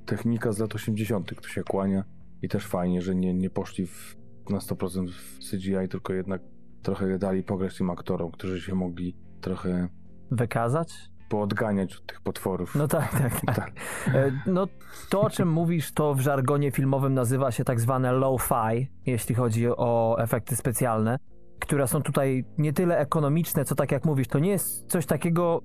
technika 0.06 0.52
z 0.52 0.60
lat 0.60 0.76
80. 0.76 1.42
tu 1.42 1.50
się 1.50 1.64
kłania 1.64 2.04
i 2.42 2.50
też 2.50 2.66
fajnie, 2.66 3.02
że 3.02 3.16
nie, 3.16 3.34
nie 3.34 3.50
poszli 3.50 3.88
w, 3.88 4.18
na 4.50 4.58
100% 4.58 5.08
w 5.10 5.40
CGI, 5.52 5.90
tylko 5.90 6.14
jednak 6.14 6.42
trochę 6.82 7.18
dali 7.20 7.44
pograć 7.44 7.78
tym 7.78 7.90
aktorom, 7.90 8.32
którzy 8.32 8.62
się 8.62 8.76
mogli 8.76 9.16
trochę 9.42 9.88
Wykazać? 10.32 10.94
poodganiać 11.30 11.96
od 11.96 12.06
tych 12.06 12.22
potworów. 12.22 12.76
No 12.76 12.88
tak, 12.88 13.12
tak, 13.12 13.42
tak. 13.46 13.56
Tak. 13.56 13.72
E, 14.16 14.32
No 14.48 14.68
to, 15.10 15.22
o 15.22 15.30
czym 15.30 15.50
mówisz, 15.52 15.92
to 15.94 16.14
w 16.16 16.20
żargonie 16.20 16.72
filmowym 16.72 17.14
nazywa 17.14 17.52
się 17.52 17.64
tak 17.64 17.80
zwane 17.80 18.12
low-fi, 18.12 18.88
jeśli 19.06 19.36
chodzi 19.36 19.68
o 19.68 20.16
efekty 20.20 20.56
specjalne, 20.56 21.18
które 21.60 21.88
są 21.88 22.02
tutaj 22.02 22.46
nie 22.58 22.74
tyle 22.74 22.98
ekonomiczne, 23.00 23.66
co 23.66 23.76
tak 23.76 23.92
jak 23.92 24.06
mówisz, 24.06 24.28
to 24.28 24.40
nie 24.40 24.50
jest 24.50 24.88
coś 24.88 25.06
takiego, 25.06 25.62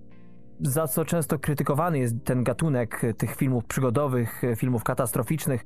za 0.60 0.86
co 0.86 1.04
często 1.04 1.38
krytykowany 1.38 1.98
jest 1.98 2.14
ten 2.24 2.44
gatunek 2.44 3.02
tych 3.18 3.36
filmów 3.36 3.64
przygodowych, 3.64 4.42
filmów 4.56 4.84
katastroficznych, 4.84 5.64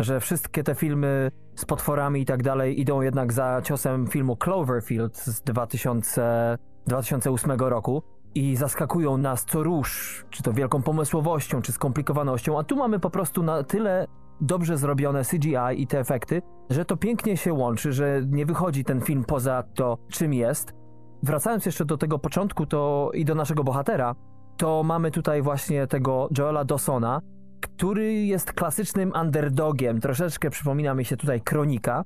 że 0.00 0.20
wszystkie 0.20 0.62
te 0.62 0.74
filmy 0.74 1.30
z 1.54 1.64
potworami 1.64 2.20
i 2.20 2.24
tak 2.24 2.42
dalej 2.42 2.80
idą 2.80 3.00
jednak 3.00 3.32
za 3.32 3.62
ciosem 3.64 4.06
filmu 4.06 4.36
Cloverfield 4.36 5.16
z 5.16 5.42
2000, 5.42 6.58
2008 6.86 7.50
roku 7.50 8.02
i 8.34 8.56
zaskakują 8.56 9.16
nas 9.16 9.44
co 9.44 9.62
róż, 9.62 10.24
czy 10.30 10.42
to 10.42 10.52
wielką 10.52 10.82
pomysłowością, 10.82 11.62
czy 11.62 11.72
skomplikowanością, 11.72 12.58
a 12.58 12.64
tu 12.64 12.76
mamy 12.76 13.00
po 13.00 13.10
prostu 13.10 13.42
na 13.42 13.62
tyle 13.62 14.06
dobrze 14.40 14.76
zrobione 14.76 15.24
CGI 15.24 15.82
i 15.82 15.86
te 15.86 15.98
efekty, 15.98 16.42
że 16.70 16.84
to 16.84 16.96
pięknie 16.96 17.36
się 17.36 17.52
łączy, 17.52 17.92
że 17.92 18.22
nie 18.26 18.46
wychodzi 18.46 18.84
ten 18.84 19.00
film 19.00 19.24
poza 19.24 19.62
to, 19.74 19.98
czym 20.10 20.34
jest. 20.34 20.74
Wracając 21.22 21.66
jeszcze 21.66 21.84
do 21.84 21.96
tego 21.96 22.18
początku 22.18 22.66
to 22.66 23.10
i 23.14 23.24
do 23.24 23.34
naszego 23.34 23.64
bohatera, 23.64 24.14
to 24.56 24.82
mamy 24.82 25.10
tutaj 25.10 25.42
właśnie 25.42 25.86
tego 25.86 26.28
Joela 26.38 26.64
Dawsona, 26.64 27.20
który 27.60 28.14
jest 28.14 28.52
klasycznym 28.52 29.12
underdogiem, 29.20 30.00
troszeczkę 30.00 30.50
przypomina 30.50 30.94
mi 30.94 31.04
się 31.04 31.16
tutaj 31.16 31.40
Kronika. 31.40 32.04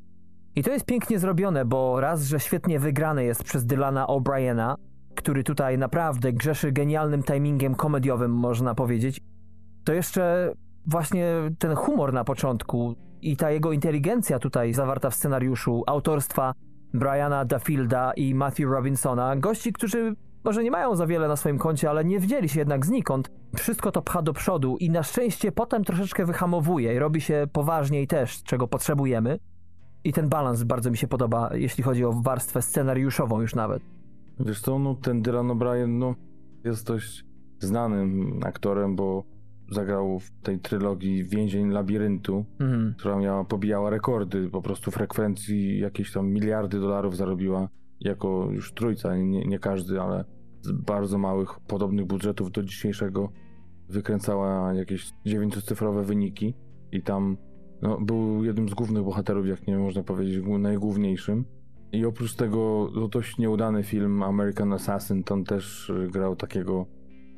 I 0.57 0.63
to 0.63 0.71
jest 0.71 0.87
pięknie 0.87 1.19
zrobione, 1.19 1.65
bo 1.65 2.01
raz, 2.01 2.23
że 2.23 2.41
świetnie 2.41 2.79
wygrane 2.79 3.25
jest 3.25 3.45
przez 3.45 3.67
Dylana 3.67 4.07
O'Briena, 4.07 4.75
który 5.15 5.45
tutaj 5.45 5.79
naprawdę 5.79 6.33
grzeszy 6.33 6.73
genialnym 6.73 7.23
timingiem 7.23 7.75
komediowym, 7.75 8.31
można 8.31 8.75
powiedzieć, 8.75 9.21
to 9.85 9.93
jeszcze 9.93 10.53
właśnie 10.87 11.27
ten 11.59 11.75
humor 11.75 12.13
na 12.13 12.25
początku 12.25 12.95
i 13.23 13.37
ta 13.37 13.51
jego 13.51 13.73
inteligencja 13.73 14.39
tutaj 14.39 14.75
zawarta 14.75 15.11
w 15.11 15.15
scenariuszu 15.15 15.83
autorstwa 15.87 16.55
Briana 16.95 17.45
Duffielda 17.45 18.13
i 18.13 18.35
Matthew 18.35 18.71
Robinsona, 18.71 19.37
gości, 19.37 19.73
którzy 19.73 20.15
może 20.45 20.65
nie 20.65 20.71
mają 20.71 20.97
za 20.97 21.07
wiele 21.07 21.29
na 21.29 21.37
swoim 21.37 21.59
koncie, 21.59 21.91
ale 21.91 22.05
nie 22.05 22.21
wzięli 22.21 22.49
się 22.49 22.59
jednak 22.61 22.87
znikąd. 22.87 23.31
Wszystko 23.57 23.93
to 23.93 24.03
pcha 24.03 24.23
do 24.23 24.33
przodu 24.33 24.77
i 24.81 24.91
na 24.91 25.03
szczęście 25.03 25.53
potem 25.53 25.85
troszeczkę 25.85 26.27
wyhamowuje 26.27 26.95
i 26.95 26.99
robi 26.99 27.21
się 27.21 27.47
poważniej 27.53 28.07
też, 28.07 28.43
czego 28.43 28.69
potrzebujemy. 28.69 29.39
I 30.05 30.13
ten 30.13 30.29
balans 30.29 30.63
bardzo 30.63 30.91
mi 30.91 30.97
się 30.97 31.09
podoba, 31.09 31.51
jeśli 31.55 31.85
chodzi 31.85 32.05
o 32.05 32.13
warstwę 32.13 32.63
scenariuszową 32.63 33.41
już 33.41 33.55
nawet. 33.55 33.83
Wiesz 34.41 34.61
co, 34.61 34.79
no 34.79 34.95
ten 34.95 35.23
Dylan 35.23 35.47
O'Brien, 35.49 35.89
no 35.89 36.15
jest 36.65 36.87
dość 36.87 37.25
znanym 37.59 38.41
aktorem, 38.45 38.97
bo 38.97 39.25
zagrał 39.71 40.19
w 40.19 40.31
tej 40.31 40.59
trylogii 40.59 41.25
Więzień 41.25 41.71
Labiryntu, 41.71 42.45
Mhm. 42.61 42.95
która 42.99 43.17
miała, 43.17 43.45
pobijała 43.45 43.91
rekordy 43.91 44.49
po 44.51 44.63
prostu 44.63 44.91
frekwencji, 44.91 45.79
jakieś 45.81 46.13
tam 46.13 46.29
miliardy 46.29 46.81
dolarów 46.81 47.17
zarobiła 47.17 47.69
jako 48.05 48.49
już 48.53 48.73
trójca, 48.73 49.17
nie, 49.17 49.45
nie 49.45 49.59
każdy, 49.59 50.01
ale 50.01 50.25
z 50.61 50.73
bardzo 50.73 51.19
małych, 51.19 51.61
podobnych 51.61 52.07
budżetów 52.07 52.53
do 52.53 52.63
dzisiejszego 52.63 53.33
wykręcała 53.89 54.75
jakieś 54.75 55.13
dziewięciocyfrowe 55.27 56.05
wyniki 56.05 56.55
i 56.93 57.03
tam 57.03 57.37
no, 57.83 58.01
był 58.01 58.45
jednym 58.45 58.69
z 58.69 58.75
głównych 58.75 59.05
bohaterów, 59.05 59.47
jak 59.47 59.67
nie 59.67 59.79
można 59.79 60.03
powiedzieć, 60.03 60.39
głó- 60.39 60.61
najgłówniejszym. 60.61 61.45
I 61.93 62.05
oprócz 62.05 62.35
tego 62.35 62.91
no, 62.95 63.09
dość 63.09 63.39
nieudany 63.39 63.83
film 63.83 64.23
American 64.23 64.73
Assassin, 64.73 65.25
tam 65.25 65.45
też 65.45 65.91
y, 65.91 66.09
grał 66.13 66.37
takiego 66.37 66.87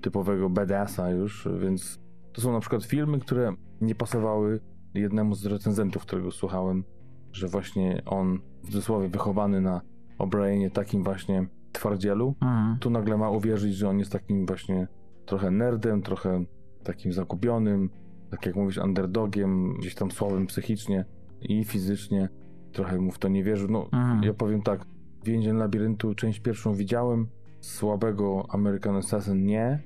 typowego 0.00 0.50
badassa 0.50 1.10
już, 1.10 1.48
więc 1.60 2.00
to 2.32 2.40
są 2.40 2.52
na 2.52 2.60
przykład 2.60 2.84
filmy, 2.84 3.18
które 3.18 3.54
nie 3.80 3.94
pasowały 3.94 4.60
jednemu 4.94 5.34
z 5.34 5.46
recenzentów, 5.46 6.02
którego 6.02 6.30
słuchałem, 6.30 6.84
że 7.32 7.48
właśnie 7.48 8.02
on, 8.06 8.40
w 8.62 8.66
cudzysłowie, 8.66 9.08
wychowany 9.08 9.60
na 9.60 9.80
O'Brienie 10.18 10.70
takim 10.70 11.02
właśnie 11.04 11.46
twardzielu, 11.72 12.34
Mhm. 12.40 12.78
tu 12.78 12.90
nagle 12.90 13.16
ma 13.16 13.30
uwierzyć, 13.30 13.74
że 13.74 13.88
on 13.88 13.98
jest 13.98 14.12
takim 14.12 14.46
właśnie 14.46 14.88
trochę 15.26 15.50
nerdem, 15.50 16.02
trochę 16.02 16.44
takim 16.84 17.12
zakupionym, 17.12 17.90
tak 18.30 18.46
jak 18.46 18.56
mówisz, 18.56 18.78
underdogiem, 18.78 19.74
gdzieś 19.78 19.94
tam 19.94 20.10
słabym 20.10 20.46
psychicznie 20.46 21.04
i 21.42 21.64
fizycznie. 21.64 22.28
Trochę 22.72 22.98
mu 22.98 23.10
w 23.10 23.18
to 23.18 23.28
nie 23.28 23.44
wierzył. 23.44 23.68
No, 23.70 23.84
Mhm. 23.92 24.22
ja 24.22 24.34
powiem 24.34 24.62
tak, 24.62 24.84
Więzień 25.24 25.56
Labiryntu, 25.56 26.14
część 26.14 26.40
pierwszą 26.40 26.74
widziałem, 26.74 27.26
słabego 27.60 28.46
American 28.48 28.96
Assassin 28.96 29.46
nie, 29.46 29.78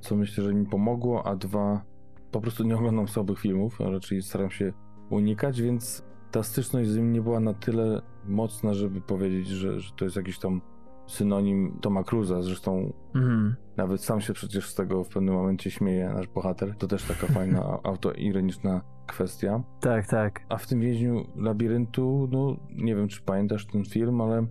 co 0.00 0.16
myślę, 0.16 0.44
że 0.44 0.54
mi 0.54 0.66
pomogło, 0.66 1.26
a 1.26 1.36
dwa, 1.36 1.84
po 2.30 2.40
prostu 2.40 2.64
nie 2.64 2.76
oglądam 2.76 3.08
słabych 3.08 3.38
filmów, 3.40 3.80
a 3.80 3.90
raczej 3.90 4.22
staram 4.22 4.50
się 4.50 4.72
unikać, 5.10 5.62
więc 5.62 6.04
ta 6.32 6.42
styczność 6.42 6.88
z 6.90 6.96
nim 6.96 7.12
nie 7.12 7.22
była 7.22 7.40
na 7.40 7.54
tyle 7.54 8.02
mocna, 8.24 8.74
żeby 8.74 9.00
powiedzieć, 9.00 9.48
że, 9.48 9.80
że 9.80 9.92
to 9.96 10.04
jest 10.04 10.16
jakiś 10.16 10.38
tam 10.38 10.60
synonim 11.06 11.78
Toma 11.80 12.04
Cruza, 12.04 12.42
zresztą 12.42 12.92
Mhm. 13.14 13.54
nawet 13.76 14.04
sam 14.04 14.20
się 14.20 14.32
przecież 14.32 14.70
z 14.70 14.74
tego 14.74 15.04
w 15.04 15.08
pewnym 15.08 15.34
momencie 15.34 15.70
śmieje, 15.70 16.08
nasz 16.08 16.28
bohater. 16.28 16.74
To 16.78 16.86
też 16.86 17.04
taka 17.04 17.26
fajna, 17.38 17.78
autoironiczna 17.82 18.80
kwestia. 19.06 19.62
Tak, 19.80 20.06
tak. 20.06 20.40
A 20.48 20.56
w 20.56 20.66
tym 20.66 20.80
więźniu 20.80 21.24
labiryntu, 21.36 22.28
no 22.32 22.56
nie 22.70 22.96
wiem, 22.96 23.08
czy 23.08 23.22
pamiętasz 23.22 23.66
ten 23.66 23.84
film, 23.84 24.20
ale 24.20 24.46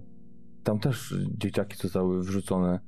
tam 0.64 0.80
też 0.80 1.16
dzieciaki 1.38 1.78
zostały 1.78 2.20
wrzucone 2.24 2.80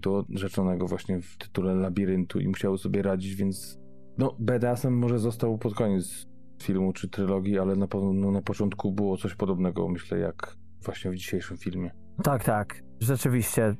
do 0.00 0.24
rzeczonego 0.30 0.86
właśnie 0.86 1.20
w 1.22 1.36
tytule 1.38 1.74
labiryntu 1.74 2.40
i 2.40 2.48
musiały 2.48 2.78
sobie 2.78 3.02
radzić, 3.02 3.34
więc 3.34 3.78
no 4.18 4.36
badassem 4.38 4.98
może 4.98 5.18
został 5.18 5.58
pod 5.58 5.74
koniec 5.74 6.26
filmu 6.62 6.92
czy 6.92 7.08
trylogii, 7.08 7.58
ale 7.58 7.76
na 7.76 7.88
pewno 7.88 8.12
no, 8.12 8.30
na 8.30 8.42
początku 8.42 8.92
było 8.92 9.16
coś 9.16 9.34
podobnego, 9.34 9.88
myślę, 9.88 10.18
jak 10.18 10.56
właśnie 10.84 11.10
w 11.10 11.14
dzisiejszym 11.14 11.56
filmie. 11.56 11.90
Tak, 12.22 12.44
tak. 12.44 12.82
Rzeczywiście. 13.00 13.74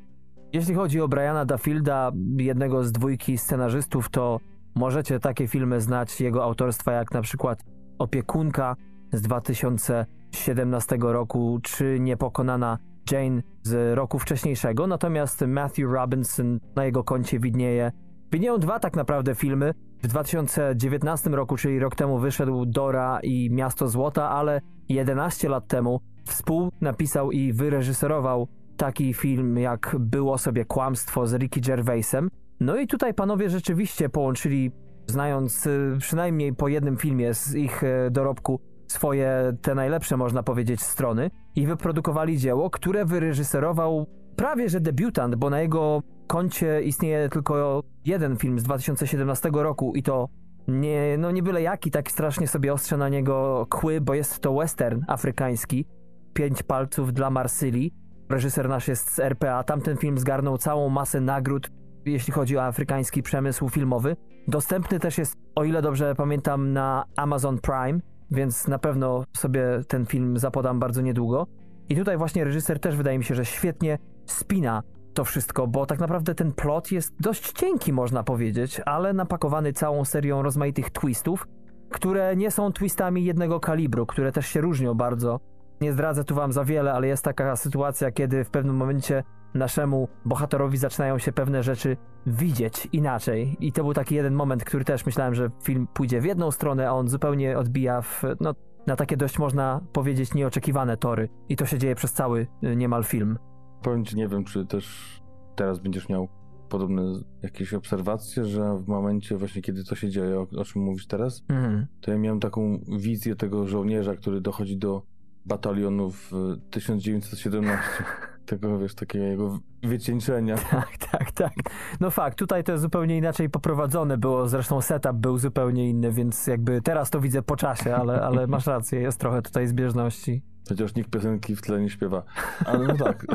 Jeśli 0.52 0.74
chodzi 0.74 1.00
o 1.00 1.08
Briana 1.08 1.44
Duffielda, 1.44 2.12
jednego 2.36 2.84
z 2.84 2.92
dwójki 2.92 3.38
scenarzystów, 3.38 4.10
to 4.10 4.40
możecie 4.74 5.20
takie 5.20 5.48
filmy 5.48 5.80
znać 5.80 6.20
jego 6.20 6.44
autorstwa, 6.44 6.92
jak 6.92 7.12
na 7.12 7.22
przykład 7.22 7.64
Opiekunka 7.98 8.76
z 9.12 9.22
2017 9.22 10.96
roku, 11.00 11.58
czy 11.62 12.00
Niepokonana 12.00 12.78
Jane 13.10 13.42
z 13.62 13.96
roku 13.96 14.18
wcześniejszego. 14.18 14.86
Natomiast 14.86 15.44
Matthew 15.46 15.90
Robinson 15.90 16.60
na 16.76 16.84
jego 16.84 17.04
koncie 17.04 17.38
widnieje. 17.38 17.92
Widnieją 18.32 18.58
dwa 18.58 18.78
tak 18.78 18.96
naprawdę 18.96 19.34
filmy. 19.34 19.74
W 20.02 20.06
2019 20.06 21.30
roku, 21.30 21.56
czyli 21.56 21.78
rok 21.78 21.94
temu, 21.94 22.18
wyszedł 22.18 22.66
Dora 22.66 23.20
i 23.22 23.50
Miasto 23.50 23.88
Złota, 23.88 24.30
ale 24.30 24.60
11 24.88 25.48
lat 25.48 25.68
temu 25.68 26.00
współnapisał 26.24 27.30
i 27.30 27.52
wyreżyserował 27.52 28.48
taki 28.76 29.14
film 29.14 29.58
jak 29.58 29.96
Było 29.98 30.38
sobie 30.38 30.64
kłamstwo 30.64 31.26
z 31.26 31.34
Ricky 31.34 31.60
Gervaisem. 31.60 32.28
No 32.60 32.76
i 32.76 32.86
tutaj 32.86 33.14
panowie 33.14 33.50
rzeczywiście 33.50 34.08
połączyli, 34.08 34.70
znając 35.06 35.66
y, 35.66 35.96
przynajmniej 35.98 36.54
po 36.54 36.68
jednym 36.68 36.96
filmie 36.96 37.34
z 37.34 37.54
ich 37.54 37.82
y, 37.82 38.10
dorobku, 38.10 38.60
swoje 38.88 39.56
te 39.62 39.74
najlepsze, 39.74 40.16
można 40.16 40.42
powiedzieć, 40.42 40.82
strony 40.82 41.30
i 41.56 41.66
wyprodukowali 41.66 42.38
dzieło, 42.38 42.70
które 42.70 43.04
wyreżyserował 43.04 44.06
prawie 44.36 44.68
że 44.68 44.80
debiutant, 44.80 45.36
bo 45.36 45.50
na 45.50 45.60
jego 45.60 46.02
koncie 46.32 46.82
istnieje 46.82 47.28
tylko 47.28 47.82
jeden 48.04 48.36
film 48.36 48.58
z 48.58 48.62
2017 48.62 49.50
roku 49.52 49.92
i 49.94 50.02
to 50.02 50.28
nie, 50.68 51.16
no 51.18 51.30
nie 51.30 51.42
byle 51.42 51.62
jaki, 51.62 51.90
tak 51.90 52.10
strasznie 52.10 52.48
sobie 52.48 52.72
ostrze 52.72 52.96
na 52.96 53.08
niego 53.08 53.66
kły, 53.70 54.00
bo 54.00 54.14
jest 54.14 54.40
to 54.40 54.54
western 54.54 55.02
afrykański. 55.08 55.86
Pięć 56.34 56.62
palców 56.62 57.12
dla 57.12 57.30
Marsylii. 57.30 57.94
Reżyser 58.28 58.68
nasz 58.68 58.88
jest 58.88 59.10
z 59.14 59.20
RPA. 59.20 59.64
Tamten 59.64 59.96
film 59.96 60.18
zgarnął 60.18 60.58
całą 60.58 60.88
masę 60.88 61.20
nagród, 61.20 61.70
jeśli 62.04 62.32
chodzi 62.32 62.56
o 62.56 62.62
afrykański 62.62 63.22
przemysł 63.22 63.68
filmowy. 63.68 64.16
Dostępny 64.48 64.98
też 64.98 65.18
jest, 65.18 65.36
o 65.54 65.64
ile 65.64 65.82
dobrze 65.82 66.14
pamiętam, 66.14 66.72
na 66.72 67.04
Amazon 67.16 67.58
Prime, 67.58 68.00
więc 68.30 68.68
na 68.68 68.78
pewno 68.78 69.24
sobie 69.36 69.64
ten 69.88 70.06
film 70.06 70.38
zapodam 70.38 70.80
bardzo 70.80 71.00
niedługo. 71.02 71.46
I 71.88 71.96
tutaj 71.96 72.16
właśnie 72.16 72.44
reżyser 72.44 72.80
też 72.80 72.96
wydaje 72.96 73.18
mi 73.18 73.24
się, 73.24 73.34
że 73.34 73.44
świetnie 73.44 73.98
spina 74.26 74.82
to 75.14 75.24
wszystko, 75.24 75.66
bo 75.66 75.86
tak 75.86 75.98
naprawdę 75.98 76.34
ten 76.34 76.52
plot 76.52 76.92
jest 76.92 77.14
dość 77.20 77.52
cienki, 77.52 77.92
można 77.92 78.22
powiedzieć, 78.22 78.80
ale 78.86 79.12
napakowany 79.12 79.72
całą 79.72 80.04
serią 80.04 80.42
rozmaitych 80.42 80.90
twistów, 80.90 81.46
które 81.90 82.36
nie 82.36 82.50
są 82.50 82.72
twistami 82.72 83.24
jednego 83.24 83.60
kalibru, 83.60 84.06
które 84.06 84.32
też 84.32 84.46
się 84.46 84.60
różnią 84.60 84.94
bardzo. 84.94 85.40
Nie 85.80 85.92
zdradzę 85.92 86.24
tu 86.24 86.34
wam 86.34 86.52
za 86.52 86.64
wiele, 86.64 86.92
ale 86.92 87.06
jest 87.06 87.24
taka 87.24 87.56
sytuacja, 87.56 88.10
kiedy 88.10 88.44
w 88.44 88.50
pewnym 88.50 88.76
momencie 88.76 89.22
naszemu 89.54 90.08
bohaterowi 90.24 90.78
zaczynają 90.78 91.18
się 91.18 91.32
pewne 91.32 91.62
rzeczy 91.62 91.96
widzieć 92.26 92.88
inaczej. 92.92 93.56
I 93.60 93.72
to 93.72 93.82
był 93.82 93.94
taki 93.94 94.14
jeden 94.14 94.34
moment, 94.34 94.64
który 94.64 94.84
też 94.84 95.06
myślałem, 95.06 95.34
że 95.34 95.50
film 95.62 95.86
pójdzie 95.94 96.20
w 96.20 96.24
jedną 96.24 96.50
stronę, 96.50 96.88
a 96.88 96.92
on 96.92 97.08
zupełnie 97.08 97.58
odbija 97.58 98.02
w, 98.02 98.22
no, 98.40 98.54
na 98.86 98.96
takie 98.96 99.16
dość, 99.16 99.38
można 99.38 99.80
powiedzieć, 99.92 100.34
nieoczekiwane 100.34 100.96
tory. 100.96 101.28
I 101.48 101.56
to 101.56 101.66
się 101.66 101.78
dzieje 101.78 101.94
przez 101.94 102.12
cały 102.12 102.46
y, 102.64 102.76
niemal 102.76 103.04
film. 103.04 103.38
Powiem 103.82 104.04
ci, 104.04 104.16
nie 104.16 104.28
wiem, 104.28 104.44
czy 104.44 104.66
też 104.66 105.08
teraz 105.56 105.78
będziesz 105.78 106.08
miał 106.08 106.28
podobne 106.68 107.02
jakieś 107.42 107.74
obserwacje, 107.74 108.44
że 108.44 108.78
w 108.78 108.88
momencie 108.88 109.36
właśnie, 109.36 109.62
kiedy 109.62 109.84
to 109.84 109.94
się 109.94 110.10
dzieje, 110.10 110.38
o, 110.40 110.46
o 110.60 110.64
czym 110.64 110.82
mówisz 110.82 111.06
teraz, 111.06 111.44
Mhm. 111.48 111.86
to 112.00 112.10
ja 112.10 112.18
miałem 112.18 112.40
taką 112.40 112.80
wizję 112.98 113.36
tego 113.36 113.66
żołnierza, 113.66 114.16
który 114.16 114.40
dochodzi 114.40 114.76
do 114.76 115.02
batalionu 115.46 116.10
w 116.10 116.30
1917. 116.70 117.80
tego, 118.46 118.78
wiesz, 118.78 118.94
takiego 118.94 119.24
jego 119.24 119.58
wycieńczenia. 119.82 120.56
Tak, 120.70 120.96
tak, 121.10 121.32
tak. 121.32 121.52
No 122.00 122.10
fakt, 122.10 122.38
tutaj 122.38 122.64
to 122.64 122.72
jest 122.72 122.82
zupełnie 122.82 123.16
inaczej 123.18 123.50
poprowadzone 123.50 124.18
było, 124.18 124.48
zresztą 124.48 124.80
setup 124.80 125.16
był 125.16 125.38
zupełnie 125.38 125.90
inny, 125.90 126.12
więc 126.12 126.46
jakby 126.46 126.82
teraz 126.82 127.10
to 127.10 127.20
widzę 127.20 127.42
po 127.42 127.56
czasie, 127.56 127.94
ale, 127.96 128.22
ale 128.22 128.46
masz 128.56 128.66
rację, 128.66 129.00
jest 129.00 129.20
trochę 129.20 129.42
tutaj 129.42 129.66
zbieżności. 129.66 130.42
Chociaż 130.68 130.94
nikt 130.94 131.10
piosenki 131.10 131.56
w 131.56 131.62
tle 131.62 131.80
nie 131.80 131.90
śpiewa. 131.90 132.22
Ale 132.66 132.86
no 132.86 132.94
tak. 132.94 133.26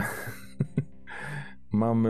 Mamy, 1.72 2.10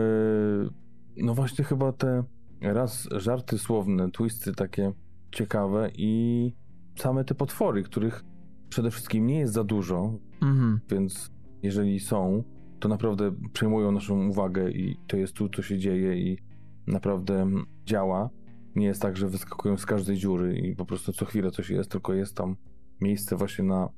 no 1.16 1.34
właśnie 1.34 1.64
chyba 1.64 1.92
te 1.92 2.22
raz 2.60 3.08
żarty 3.16 3.58
słowne, 3.58 4.10
twisty 4.10 4.52
takie 4.54 4.92
ciekawe 5.30 5.90
i 5.94 6.52
same 6.96 7.24
te 7.24 7.34
potwory, 7.34 7.82
których 7.82 8.24
przede 8.68 8.90
wszystkim 8.90 9.26
nie 9.26 9.38
jest 9.38 9.52
za 9.52 9.64
dużo, 9.64 10.12
Mhm. 10.42 10.80
więc 10.90 11.30
jeżeli 11.62 12.00
są, 12.00 12.42
to 12.80 12.88
naprawdę 12.88 13.32
przejmują 13.52 13.92
naszą 13.92 14.28
uwagę 14.28 14.70
i 14.70 14.96
to 15.06 15.16
jest 15.16 15.32
tu, 15.32 15.48
co 15.48 15.62
się 15.62 15.78
dzieje 15.78 16.16
i 16.18 16.38
naprawdę 16.86 17.46
działa. 17.84 18.30
Nie 18.76 18.86
jest 18.86 19.02
tak, 19.02 19.16
że 19.16 19.28
wyskakują 19.28 19.76
z 19.76 19.86
każdej 19.86 20.16
dziury 20.16 20.58
i 20.58 20.76
po 20.76 20.84
prostu 20.84 21.12
co 21.12 21.24
chwilę 21.24 21.50
coś 21.50 21.70
jest, 21.70 21.90
tylko 21.90 22.14
jest 22.14 22.36
tam 22.36 22.56
miejsce 23.00 23.36
właśnie 23.36 23.64
na 23.64 23.88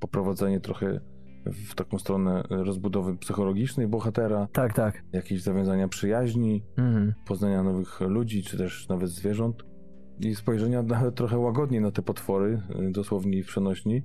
poprowadzenie 0.00 0.60
trochę 0.60 1.00
w 1.46 1.74
taką 1.74 1.98
stronę 1.98 2.42
rozbudowy 2.50 3.16
psychologicznej 3.16 3.88
bohatera, 3.88 4.48
Tak, 4.52 4.74
tak. 4.74 5.02
jakieś 5.12 5.42
zawiązania 5.42 5.88
przyjaźni, 5.88 6.62
Mhm. 6.76 7.14
poznania 7.26 7.62
nowych 7.62 8.00
ludzi, 8.00 8.42
czy 8.42 8.58
też 8.58 8.88
nawet 8.88 9.08
zwierząt 9.10 9.62
i 10.20 10.34
spojrzenia 10.34 10.82
nawet 10.82 11.14
trochę 11.14 11.38
łagodniej 11.38 11.80
na 11.80 11.90
te 11.90 12.02
potwory, 12.02 12.62
y, 12.88 12.90
dosłownie 12.92 13.38
i 13.38 13.42
w 13.42 13.46
przenośni. 13.46 14.02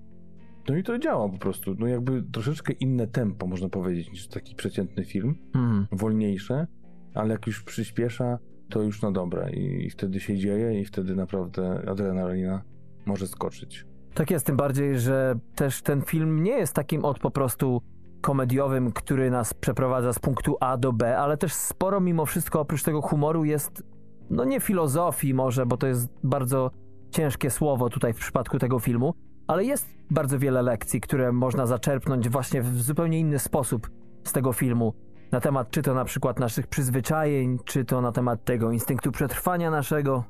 No 0.70 0.78
i 0.78 0.84
to 0.84 1.00
działa 1.00 1.30
po 1.30 1.38
prostu. 1.38 1.76
No 1.80 1.88
jakby 1.88 2.24
troszeczkę 2.24 2.74
inne 2.74 3.08
tempo, 3.08 3.48
można 3.48 3.70
powiedzieć, 3.70 4.12
niż 4.12 4.28
taki 4.28 4.56
przeciętny 4.56 5.06
film. 5.06 5.36
Mhm. 5.56 5.88
Wolniejsze, 5.92 6.68
ale 7.14 7.32
jak 7.32 7.48
już 7.48 7.64
przyspiesza, 7.64 8.40
to 8.70 8.82
już 8.82 9.02
na 9.02 9.12
dobre 9.12 9.52
i, 9.52 9.86
i 9.86 9.90
wtedy 9.90 10.20
się 10.20 10.38
dzieje 10.38 10.82
i 10.82 10.86
wtedy 10.86 11.16
naprawdę 11.16 11.90
adrenalina 11.90 12.62
może 13.06 13.28
skoczyć. 13.28 13.86
Tak 14.14 14.32
jest, 14.32 14.46
tym 14.46 14.58
bardziej, 14.58 15.00
że 15.00 15.36
też 15.56 15.82
ten 15.82 16.02
film 16.02 16.44
nie 16.44 16.52
jest 16.52 16.74
takim 16.74 17.06
od 17.06 17.20
po 17.20 17.32
prostu 17.32 17.82
komediowym, 18.22 18.92
który 18.92 19.32
nas 19.32 19.54
przeprowadza 19.54 20.14
z 20.14 20.20
punktu 20.20 20.58
A 20.60 20.78
do 20.78 20.94
B, 20.94 21.18
ale 21.18 21.38
też 21.38 21.54
sporo 21.54 22.00
mimo 22.00 22.26
wszystko 22.26 22.60
oprócz 22.60 22.84
tego 22.84 23.02
humoru 23.02 23.46
jest, 23.46 23.84
no 24.30 24.46
nie 24.46 24.60
filozofii 24.60 25.34
może, 25.34 25.66
bo 25.66 25.78
to 25.78 25.88
jest 25.88 26.10
bardzo 26.24 26.72
ciężkie 27.12 27.50
słowo 27.50 27.90
tutaj 27.90 28.14
w 28.14 28.18
przypadku 28.18 28.60
tego 28.60 28.80
filmu, 28.80 29.14
ale 29.48 29.64
jest 29.64 29.88
bardzo 30.12 30.40
wiele 30.40 30.62
lekcji, 30.62 31.02
które 31.02 31.32
można 31.32 31.66
zaczerpnąć 31.66 32.30
właśnie 32.30 32.62
w 32.62 32.82
zupełnie 32.82 33.20
inny 33.20 33.40
sposób 33.40 33.90
z 34.24 34.32
tego 34.32 34.54
filmu. 34.54 34.94
Na 35.32 35.40
temat 35.40 35.72
czy 35.72 35.82
to 35.82 35.94
na 35.94 36.06
przykład 36.06 36.40
naszych 36.40 36.68
przyzwyczajeń, 36.68 37.58
czy 37.66 37.86
to 37.86 38.02
na 38.02 38.12
temat 38.12 38.46
tego 38.46 38.72
instynktu 38.72 39.12
przetrwania 39.12 39.72
naszego, 39.72 40.24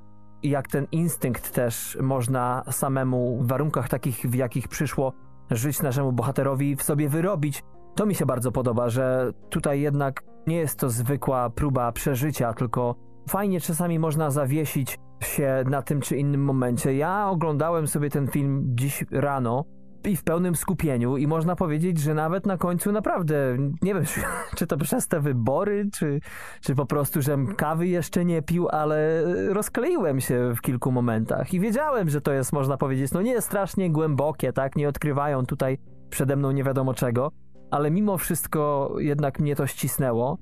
i 0.44 0.50
jak 0.50 0.68
ten 0.68 0.88
instynkt 0.92 1.52
też 1.52 1.98
można 2.02 2.64
samemu 2.72 3.38
w 3.42 3.48
warunkach 3.48 3.90
takich, 3.90 4.18
w 4.18 4.36
jakich 4.36 4.68
przyszło 4.68 5.14
żyć 5.52 5.82
naszemu 5.82 6.12
bohaterowi, 6.12 6.76
w 6.76 6.84
sobie 6.84 7.10
wyrobić. 7.10 7.64
To 7.96 8.06
mi 8.06 8.16
się 8.16 8.26
bardzo 8.26 8.52
podoba, 8.52 8.90
że 8.90 9.32
tutaj 9.50 9.82
jednak 9.82 10.24
nie 10.48 10.58
jest 10.58 10.80
to 10.80 10.90
zwykła 10.90 11.50
próba 11.50 11.92
przeżycia, 11.92 12.54
tylko 12.54 12.96
fajnie 13.30 13.62
czasami 13.62 14.00
można 14.00 14.32
zawiesić 14.32 15.00
się 15.24 15.64
na 15.70 15.82
tym 15.82 16.02
czy 16.02 16.18
innym 16.18 16.44
momencie. 16.44 16.96
Ja 16.96 17.30
oglądałem 17.30 17.88
sobie 17.88 18.10
ten 18.10 18.28
film 18.28 18.66
dziś 18.76 19.06
rano 19.12 19.66
i 20.10 20.16
w 20.16 20.24
pełnym 20.24 20.56
skupieniu 20.56 21.18
i 21.18 21.28
można 21.28 21.56
powiedzieć, 21.56 22.00
że 22.00 22.14
nawet 22.14 22.46
na 22.46 22.58
końcu 22.58 22.92
naprawdę, 22.92 23.58
nie 23.82 23.94
wiem, 23.94 24.04
czy, 24.58 24.68
to 24.68 24.78
przez 24.78 25.08
te 25.08 25.20
wybory, 25.20 25.90
czy, 25.94 26.20
czy 26.62 26.76
po 26.76 26.86
prostu, 26.86 27.22
żem 27.22 27.56
kawy 27.56 27.88
jeszcze 27.88 28.26
nie 28.26 28.42
pił, 28.42 28.68
ale 28.72 29.24
rozkleiłem 29.54 30.22
się 30.22 30.54
w 30.56 30.62
kilku 30.62 30.92
momentach 30.92 31.54
i 31.54 31.60
wiedziałem, 31.60 32.10
że 32.10 32.22
to 32.22 32.34
jest, 32.34 32.54
można 32.54 32.78
powiedzieć, 32.78 33.12
no 33.12 33.22
nie 33.22 33.42
strasznie 33.42 33.92
głębokie, 33.92 34.54
tak, 34.54 34.76
nie 34.76 34.90
odkrywają 34.90 35.46
tutaj 35.46 35.78
przede 36.10 36.36
mną 36.36 36.52
nie 36.52 36.64
wiadomo 36.64 36.94
czego, 36.94 37.32
ale 37.72 37.92
mimo 37.92 38.18
wszystko 38.18 38.92
jednak 38.98 39.40
mnie 39.40 39.56
to 39.56 39.68
ścisnęło. 39.68 40.38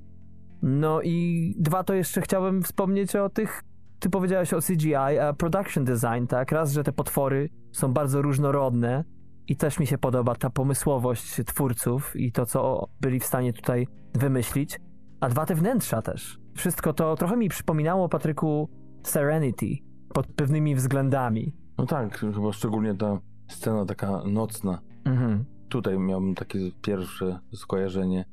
No 0.61 1.01
i 1.01 1.55
dwa 1.59 1.83
to 1.83 1.93
jeszcze 1.93 2.21
chciałem 2.21 2.63
wspomnieć 2.63 3.15
o 3.15 3.29
tych, 3.29 3.63
ty 4.01 4.09
powiedziałeś 4.09 4.53
o 4.53 4.59
CGI, 4.61 4.95
a 4.95 5.33
production 5.33 5.85
design, 5.85 6.25
tak, 6.27 6.51
raz, 6.51 6.71
że 6.71 6.83
te 6.83 6.91
potwory 6.91 7.49
są 7.71 7.93
bardzo 7.93 8.21
różnorodne, 8.21 9.03
i 9.47 9.55
też 9.55 9.79
mi 9.79 9.87
się 9.87 9.97
podoba 9.97 10.35
ta 10.35 10.49
pomysłowość 10.49 11.41
twórców 11.45 12.15
i 12.15 12.31
to, 12.31 12.45
co 12.45 12.89
byli 13.01 13.19
w 13.19 13.25
stanie 13.25 13.53
tutaj 13.53 13.87
wymyślić. 14.13 14.79
A 15.19 15.29
dwa 15.29 15.45
te 15.45 15.55
wnętrza 15.55 16.01
też. 16.01 16.39
Wszystko 16.55 16.93
to 16.93 17.15
trochę 17.15 17.37
mi 17.37 17.49
przypominało, 17.49 18.09
Patryku, 18.09 18.69
Serenity 19.03 19.77
pod 20.13 20.27
pewnymi 20.27 20.75
względami. 20.75 21.53
No 21.77 21.85
tak, 21.85 22.19
chyba 22.19 22.53
szczególnie 22.53 22.95
ta 22.95 23.19
scena 23.47 23.85
taka 23.85 24.23
nocna. 24.23 24.81
Mhm. 25.05 25.45
Tutaj 25.69 25.99
miałbym 25.99 26.35
takie 26.35 26.59
pierwsze 26.81 27.39
skojarzenie 27.53 28.25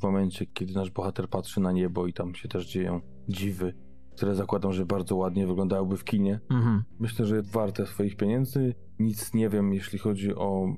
w 0.00 0.02
momencie, 0.02 0.46
kiedy 0.46 0.74
nasz 0.74 0.90
bohater 0.90 1.28
patrzy 1.28 1.60
na 1.60 1.72
niebo 1.72 2.06
i 2.06 2.12
tam 2.12 2.34
się 2.34 2.48
też 2.48 2.66
dzieją 2.66 3.00
dziwy, 3.28 3.74
które 4.20 4.34
zakładam, 4.34 4.72
że 4.72 4.86
bardzo 4.86 5.16
ładnie 5.16 5.46
wyglądałyby 5.46 5.96
w 5.96 6.04
kinie. 6.04 6.40
Mhm. 6.50 6.82
Myślę, 6.98 7.26
że 7.26 7.42
warte 7.42 7.86
swoich 7.86 8.16
pieniędzy. 8.16 8.74
Nic 8.98 9.34
nie 9.34 9.48
wiem, 9.48 9.74
jeśli 9.74 9.98
chodzi 9.98 10.34
o 10.34 10.74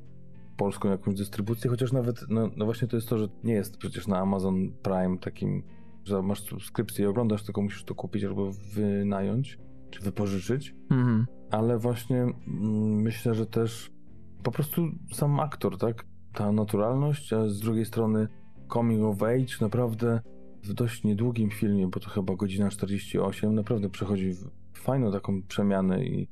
polską 0.57 0.90
jakąś 0.90 1.14
dystrybucję, 1.14 1.70
chociaż 1.70 1.92
nawet, 1.92 2.24
no, 2.28 2.50
no 2.57 2.64
właśnie 2.64 2.88
to 2.88 2.96
jest 2.96 3.09
to, 3.09 3.18
że 3.18 3.28
nie 3.44 3.55
jest 3.55 3.76
przecież 3.76 4.07
na 4.07 4.18
Amazon 4.18 4.72
Prime 4.83 5.18
takim, 5.18 5.62
że 6.05 6.22
masz 6.22 6.42
subskrypcję 6.42 7.05
i 7.05 7.09
oglądasz, 7.09 7.42
tylko 7.42 7.62
musisz 7.62 7.85
to 7.85 7.94
kupić 7.94 8.24
albo 8.24 8.50
wynająć, 8.74 9.59
czy 9.90 10.00
wypożyczyć. 10.00 10.74
Mhm. 10.90 11.26
Ale 11.50 11.78
właśnie 11.78 12.20
mm, 12.20 12.35
myślę, 13.02 13.35
że 13.35 13.46
też 13.46 13.90
po 14.42 14.50
prostu 14.50 14.88
sam 15.12 15.40
aktor, 15.40 15.78
tak? 15.78 16.05
Ta 16.33 16.52
naturalność, 16.52 17.33
a 17.33 17.48
z 17.48 17.61
drugiej 17.61 17.85
strony 17.85 18.28
coming 18.72 19.02
of 19.02 19.22
age 19.22 19.57
naprawdę 19.61 20.20
w 20.62 20.72
dość 20.72 21.05
niedługim 21.05 21.51
filmie, 21.51 21.87
bo 21.87 22.01
to 22.01 22.11
chyba 22.11 22.37
godzina 22.37 22.70
48, 22.70 23.55
naprawdę 23.55 23.90
przechodzi 23.90 24.31
fajną 24.75 25.12
taką 25.12 25.42
przemianę 25.42 26.05
i, 26.05 26.29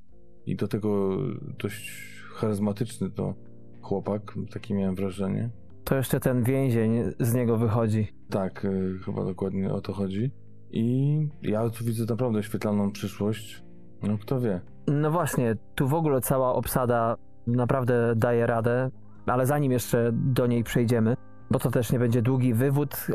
i 0.47 0.57
do 0.57 0.69
tego 0.69 1.19
dość 1.59 1.93
charyzmatyczny 2.35 3.11
to 3.11 3.35
chłopak, 3.83 4.35
takie 4.53 4.75
miałem 4.75 4.95
wrażenie. 4.95 5.51
To 5.85 5.97
jeszcze 5.97 6.21
ten 6.21 6.43
więzień 6.43 7.03
z 7.21 7.35
niego 7.35 7.57
wychodzi. 7.57 8.09
Tak, 8.31 8.65
y, 8.65 8.99
chyba 9.05 9.25
dokładnie 9.25 9.73
o 9.73 9.81
to 9.81 9.93
chodzi. 9.93 10.31
I 10.71 11.29
ja 11.43 11.71
tu 11.71 11.85
widzę 11.85 12.05
naprawdę 12.09 12.43
świetlaną 12.43 12.93
przyszłość. 12.93 13.63
No 14.03 14.19
kto 14.19 14.41
wie. 14.41 14.61
No 14.87 15.11
właśnie, 15.11 15.57
tu 15.75 15.89
w 15.89 15.95
ogóle 15.95 16.21
cała 16.21 16.55
obsada 16.55 17.17
naprawdę 17.47 18.13
daje 18.17 18.47
radę, 18.47 18.91
ale 19.27 19.47
zanim 19.47 19.73
jeszcze 19.73 20.11
do 20.13 20.47
niej 20.47 20.65
przejdziemy, 20.65 21.17
bo 21.51 21.59
to 21.59 21.71
też 21.71 21.93
nie 21.93 21.99
będzie 21.99 22.23
długi 22.23 22.55
wywód. 22.55 23.07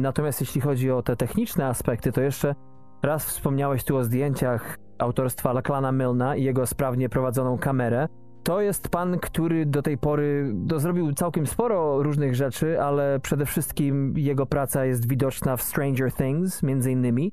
Natomiast 0.00 0.40
jeśli 0.40 0.60
chodzi 0.60 0.90
o 0.90 1.02
te 1.02 1.16
techniczne 1.16 1.66
aspekty, 1.66 2.12
to 2.12 2.20
jeszcze 2.20 2.54
raz 3.02 3.26
wspomniałeś 3.26 3.84
tu 3.84 3.96
o 3.96 4.04
zdjęciach 4.04 4.78
autorstwa 4.98 5.52
Laclana 5.52 5.92
Milna 5.92 6.36
i 6.36 6.44
jego 6.44 6.66
sprawnie 6.66 7.08
prowadzoną 7.08 7.58
kamerę. 7.58 8.08
To 8.42 8.60
jest 8.60 8.88
pan, 8.88 9.18
który 9.18 9.66
do 9.66 9.82
tej 9.82 9.98
pory 9.98 10.52
no, 10.54 10.78
zrobił 10.78 11.12
całkiem 11.12 11.46
sporo 11.46 12.02
różnych 12.02 12.34
rzeczy, 12.34 12.82
ale 12.82 13.20
przede 13.20 13.46
wszystkim 13.46 14.14
jego 14.16 14.46
praca 14.46 14.84
jest 14.84 15.08
widoczna 15.08 15.56
w 15.56 15.62
Stranger 15.62 16.12
Things, 16.12 16.62
między 16.62 16.92
innymi. 16.92 17.32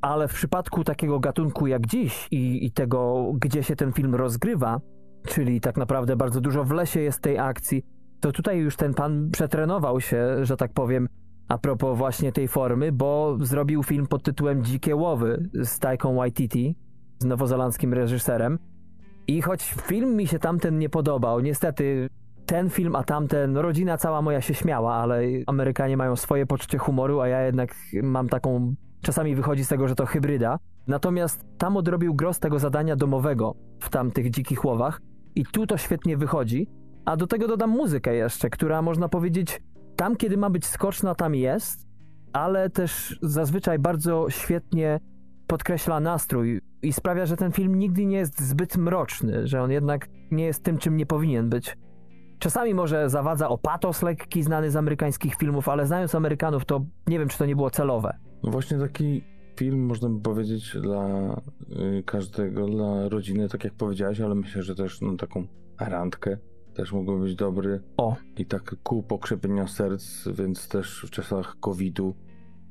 Ale 0.00 0.28
w 0.28 0.34
przypadku 0.34 0.84
takiego 0.84 1.20
gatunku 1.20 1.66
jak 1.66 1.86
dziś 1.86 2.28
i, 2.30 2.66
i 2.66 2.72
tego, 2.72 3.32
gdzie 3.34 3.62
się 3.62 3.76
ten 3.76 3.92
film 3.92 4.14
rozgrywa, 4.14 4.80
czyli 5.26 5.60
tak 5.60 5.76
naprawdę 5.76 6.16
bardzo 6.16 6.40
dużo 6.40 6.64
w 6.64 6.70
lesie 6.70 7.00
jest 7.00 7.20
tej 7.20 7.38
akcji, 7.38 7.82
to 8.20 8.32
tutaj 8.32 8.58
już 8.58 8.76
ten 8.76 8.94
pan 8.94 9.30
przetrenował 9.30 10.00
się, 10.00 10.44
że 10.44 10.56
tak 10.56 10.72
powiem, 10.72 11.08
a 11.48 11.58
propos 11.58 11.98
właśnie 11.98 12.32
tej 12.32 12.48
formy, 12.48 12.92
bo 12.92 13.36
zrobił 13.40 13.82
film 13.82 14.06
pod 14.06 14.22
tytułem 14.22 14.64
Dzikie 14.64 14.96
Łowy 14.96 15.48
z 15.54 15.78
Taiką 15.78 16.14
Waititi, 16.16 16.76
z 17.18 17.24
nowozelandzkim 17.24 17.94
reżyserem. 17.94 18.58
I 19.26 19.42
choć 19.42 19.74
film 19.82 20.16
mi 20.16 20.26
się 20.26 20.38
tamten 20.38 20.78
nie 20.78 20.88
podobał, 20.88 21.40
niestety 21.40 22.08
ten 22.46 22.70
film, 22.70 22.96
a 22.96 23.04
tamten, 23.04 23.52
no 23.52 23.62
rodzina 23.62 23.98
cała 23.98 24.22
moja 24.22 24.40
się 24.40 24.54
śmiała, 24.54 24.94
ale 24.94 25.22
Amerykanie 25.46 25.96
mają 25.96 26.16
swoje 26.16 26.46
poczucie 26.46 26.78
humoru, 26.78 27.20
a 27.20 27.28
ja 27.28 27.42
jednak 27.42 27.74
mam 28.02 28.28
taką, 28.28 28.74
czasami 29.02 29.34
wychodzi 29.34 29.64
z 29.64 29.68
tego, 29.68 29.88
że 29.88 29.94
to 29.94 30.06
hybryda. 30.06 30.58
Natomiast 30.86 31.44
tam 31.58 31.76
odrobił 31.76 32.14
gros 32.14 32.38
tego 32.38 32.58
zadania 32.58 32.96
domowego 32.96 33.54
w 33.80 33.90
tamtych 33.90 34.30
dzikich 34.30 34.64
łowach 34.64 35.00
i 35.34 35.44
tu 35.44 35.66
to 35.66 35.76
świetnie 35.76 36.16
wychodzi. 36.16 36.68
A 37.06 37.16
do 37.16 37.26
tego 37.26 37.48
dodam 37.48 37.70
muzykę 37.70 38.14
jeszcze, 38.14 38.50
która 38.50 38.82
można 38.82 39.08
powiedzieć, 39.08 39.62
tam 39.96 40.16
kiedy 40.16 40.36
ma 40.36 40.50
być 40.50 40.66
skoczna, 40.66 41.14
tam 41.14 41.34
jest, 41.34 41.86
ale 42.32 42.70
też 42.70 43.18
zazwyczaj 43.22 43.78
bardzo 43.78 44.26
świetnie 44.30 45.00
podkreśla 45.46 46.00
nastrój 46.00 46.60
i 46.82 46.92
sprawia, 46.92 47.26
że 47.26 47.36
ten 47.36 47.52
film 47.52 47.78
nigdy 47.78 48.06
nie 48.06 48.16
jest 48.16 48.40
zbyt 48.40 48.76
mroczny, 48.76 49.46
że 49.46 49.62
on 49.62 49.70
jednak 49.70 50.08
nie 50.30 50.44
jest 50.44 50.62
tym, 50.62 50.78
czym 50.78 50.96
nie 50.96 51.06
powinien 51.06 51.48
być. 51.48 51.76
Czasami 52.38 52.74
może 52.74 53.10
zawadza 53.10 53.48
o 53.48 53.58
patos 53.58 54.02
lekki 54.02 54.42
znany 54.42 54.70
z 54.70 54.76
amerykańskich 54.76 55.34
filmów, 55.34 55.68
ale 55.68 55.86
znając 55.86 56.14
Amerykanów, 56.14 56.64
to 56.64 56.84
nie 57.06 57.18
wiem, 57.18 57.28
czy 57.28 57.38
to 57.38 57.46
nie 57.46 57.56
było 57.56 57.70
celowe. 57.70 58.16
No 58.42 58.50
właśnie 58.50 58.78
taki 58.78 59.24
film, 59.56 59.86
można 59.86 60.08
by 60.08 60.20
powiedzieć, 60.20 60.76
dla 60.82 61.36
y, 61.98 62.02
każdego, 62.02 62.66
dla 62.66 63.08
rodziny, 63.08 63.48
tak 63.48 63.64
jak 63.64 63.74
powiedziałeś, 63.74 64.20
ale 64.20 64.34
myślę, 64.34 64.62
że 64.62 64.74
też 64.74 65.00
no, 65.00 65.16
taką 65.16 65.46
randkę 65.80 66.36
też 66.76 66.92
mógłby 66.92 67.20
być 67.20 67.34
dobry. 67.34 67.82
O. 67.96 68.16
I 68.36 68.46
tak 68.46 68.76
ku 68.82 69.02
pokrzepienia 69.02 69.66
serc, 69.66 70.28
więc 70.28 70.68
też 70.68 71.04
w 71.06 71.10
czasach 71.10 71.56
COVID-u 71.60 72.14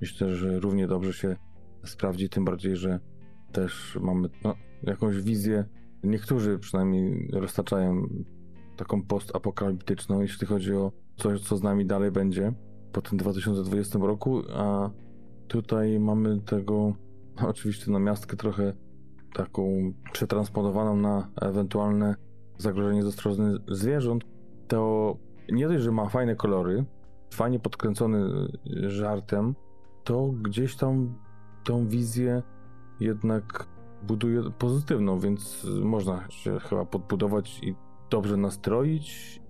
myślę, 0.02 0.36
że 0.36 0.60
równie 0.60 0.88
dobrze 0.88 1.14
się 1.14 1.36
sprawdzi, 1.84 2.30
tym 2.30 2.46
bardziej, 2.46 2.76
że 2.76 3.00
też 3.52 3.98
mamy 4.02 4.30
no, 4.44 4.56
jakąś 4.84 5.22
wizję. 5.22 5.66
Niektórzy 6.04 6.60
przynajmniej 6.60 7.30
roztaczają 7.34 8.08
taką 8.78 9.04
postapokaliptyczną, 9.04 10.22
jeśli 10.22 10.48
chodzi 10.48 10.74
o 10.74 10.92
coś, 11.16 11.42
co 11.42 11.58
z 11.58 11.64
nami 11.64 11.86
dalej 11.86 12.12
będzie 12.12 12.54
po 12.92 13.02
tym 13.02 13.18
2020 13.18 14.00
roku, 14.00 14.42
a 14.56 14.92
tutaj 15.48 16.00
mamy 16.00 16.42
tego 16.42 16.94
no, 17.42 17.48
oczywiście 17.48 17.92
na 17.92 18.00
miastkę 18.00 18.38
trochę 18.38 18.74
taką 19.34 19.94
przetransponowaną 20.12 20.96
na 20.96 21.32
ewentualne 21.42 22.16
zagrożenie 22.58 23.04
ze 23.04 23.12
strony 23.12 23.58
zwierząt, 23.68 24.24
to 24.68 25.16
nie 25.52 25.68
dość, 25.68 25.84
że 25.84 25.92
ma 25.92 26.10
fajne 26.10 26.36
kolory, 26.36 26.86
fajnie 27.34 27.60
podkręcony 27.60 28.48
żartem, 28.88 29.56
to 30.04 30.28
gdzieś 30.42 30.76
tam 30.76 31.16
tą 31.64 31.88
wizję 31.88 32.42
jednak 33.00 33.68
buduje 34.04 34.42
pozytywną, 34.60 35.20
więc 35.20 35.68
można 35.84 36.30
się 36.30 36.60
chyba 36.60 36.86
podbudować 36.86 37.60
i 37.64 37.76
dobrze 38.10 38.38
nastroić 38.38 39.42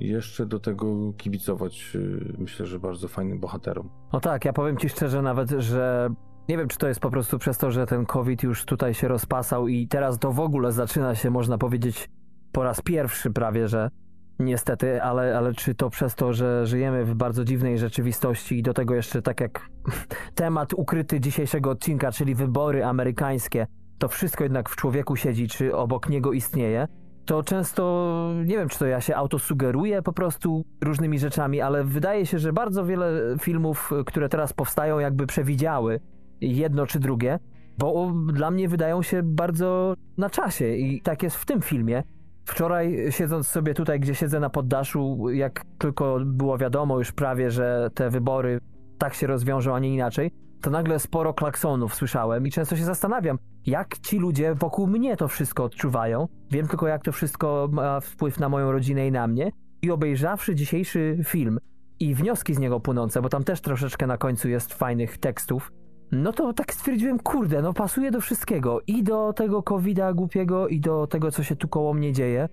jeszcze 0.00 0.46
do 0.46 0.60
tego 0.60 1.12
kibicować, 1.12 1.94
yy, 1.94 2.34
myślę, 2.38 2.66
że 2.66 2.78
bardzo 2.78 3.08
fajnym 3.08 3.40
bohaterom. 3.40 3.90
No 4.12 4.20
tak, 4.20 4.44
ja 4.44 4.52
powiem 4.52 4.76
ci 4.76 4.88
szczerze 4.88 5.22
nawet, 5.22 5.50
że 5.50 6.10
nie 6.48 6.58
wiem, 6.58 6.68
czy 6.68 6.78
to 6.78 6.88
jest 6.88 7.00
po 7.00 7.10
prostu 7.10 7.38
przez 7.38 7.58
to, 7.58 7.70
że 7.70 7.86
ten 7.86 8.06
COVID 8.06 8.42
już 8.42 8.64
tutaj 8.64 8.94
się 8.94 9.08
rozpasał 9.08 9.68
i 9.68 9.88
teraz 9.88 10.18
to 10.18 10.32
w 10.32 10.40
ogóle 10.40 10.72
zaczyna 10.72 11.14
się, 11.14 11.30
można 11.30 11.58
powiedzieć, 11.58 12.10
po 12.54 12.64
raz 12.64 12.80
pierwszy 12.80 13.30
prawie, 13.30 13.68
że 13.68 13.90
niestety, 14.38 15.02
ale, 15.02 15.38
ale 15.38 15.54
czy 15.54 15.74
to 15.74 15.90
przez 15.90 16.14
to, 16.14 16.32
że 16.32 16.66
żyjemy 16.66 17.04
w 17.04 17.14
bardzo 17.14 17.44
dziwnej 17.44 17.78
rzeczywistości 17.78 18.58
i 18.58 18.62
do 18.62 18.74
tego 18.74 18.94
jeszcze 18.94 19.22
tak 19.22 19.40
jak 19.40 19.70
temat 20.34 20.72
ukryty 20.74 21.20
dzisiejszego 21.20 21.70
odcinka, 21.70 22.12
czyli 22.12 22.34
wybory 22.34 22.84
amerykańskie, 22.84 23.66
to 23.98 24.08
wszystko 24.08 24.44
jednak 24.44 24.68
w 24.68 24.76
człowieku 24.76 25.16
siedzi, 25.16 25.48
czy 25.48 25.76
obok 25.76 26.08
niego 26.08 26.32
istnieje, 26.32 26.88
to 27.24 27.42
często 27.42 28.32
nie 28.44 28.56
wiem, 28.56 28.68
czy 28.68 28.78
to 28.78 28.86
ja 28.86 29.00
się 29.00 29.16
autosugeruję 29.16 30.02
po 30.02 30.12
prostu 30.12 30.64
różnymi 30.80 31.18
rzeczami, 31.18 31.60
ale 31.60 31.84
wydaje 31.84 32.26
się, 32.26 32.38
że 32.38 32.52
bardzo 32.52 32.84
wiele 32.84 33.36
filmów, 33.40 33.90
które 34.06 34.28
teraz 34.28 34.52
powstają, 34.52 34.98
jakby 34.98 35.26
przewidziały 35.26 36.00
jedno 36.40 36.86
czy 36.86 37.00
drugie, 37.00 37.38
bo 37.78 38.12
dla 38.32 38.50
mnie 38.50 38.68
wydają 38.68 39.02
się 39.02 39.22
bardzo 39.22 39.94
na 40.18 40.30
czasie 40.30 40.68
i 40.68 41.02
tak 41.02 41.22
jest 41.22 41.36
w 41.36 41.44
tym 41.44 41.62
filmie. 41.62 42.02
Wczoraj 42.44 43.06
siedząc 43.10 43.48
sobie 43.48 43.74
tutaj, 43.74 44.00
gdzie 44.00 44.14
siedzę 44.14 44.40
na 44.40 44.50
poddaszu, 44.50 45.30
jak 45.30 45.64
tylko 45.78 46.18
było 46.24 46.58
wiadomo 46.58 46.98
już 46.98 47.12
prawie, 47.12 47.50
że 47.50 47.90
te 47.94 48.10
wybory 48.10 48.60
tak 48.98 49.14
się 49.14 49.26
rozwiążą, 49.26 49.74
a 49.74 49.78
nie 49.78 49.94
inaczej, 49.94 50.30
to 50.60 50.70
nagle 50.70 50.98
sporo 50.98 51.34
klaksonów 51.34 51.94
słyszałem 51.94 52.46
i 52.46 52.50
często 52.50 52.76
się 52.76 52.84
zastanawiam, 52.84 53.38
jak 53.66 53.98
ci 53.98 54.18
ludzie 54.18 54.54
wokół 54.54 54.86
mnie 54.86 55.16
to 55.16 55.28
wszystko 55.28 55.64
odczuwają. 55.64 56.28
Wiem 56.50 56.68
tylko, 56.68 56.88
jak 56.88 57.02
to 57.04 57.12
wszystko 57.12 57.68
ma 57.72 58.00
wpływ 58.00 58.40
na 58.40 58.48
moją 58.48 58.72
rodzinę 58.72 59.06
i 59.06 59.12
na 59.12 59.26
mnie. 59.26 59.50
I 59.82 59.90
obejrzawszy 59.90 60.54
dzisiejszy 60.54 61.18
film 61.24 61.58
i 62.00 62.14
wnioski 62.14 62.54
z 62.54 62.58
niego 62.58 62.80
płynące, 62.80 63.22
bo 63.22 63.28
tam 63.28 63.44
też 63.44 63.60
troszeczkę 63.60 64.06
na 64.06 64.18
końcu 64.18 64.48
jest 64.48 64.74
fajnych 64.74 65.18
tekstów, 65.18 65.72
no 66.14 66.32
to 66.32 66.52
tak 66.52 66.74
stwierdziłem, 66.74 67.18
kurde, 67.18 67.62
no 67.62 67.72
pasuje 67.72 68.10
do 68.10 68.20
wszystkiego. 68.20 68.80
I 68.86 69.02
do 69.02 69.32
tego 69.32 69.62
covida 69.62 70.12
głupiego, 70.12 70.68
i 70.68 70.80
do 70.80 71.06
tego, 71.06 71.30
co 71.30 71.42
się 71.42 71.56
tu 71.56 71.68
koło 71.68 71.94
mnie 71.94 72.12
dzieje. 72.12 72.48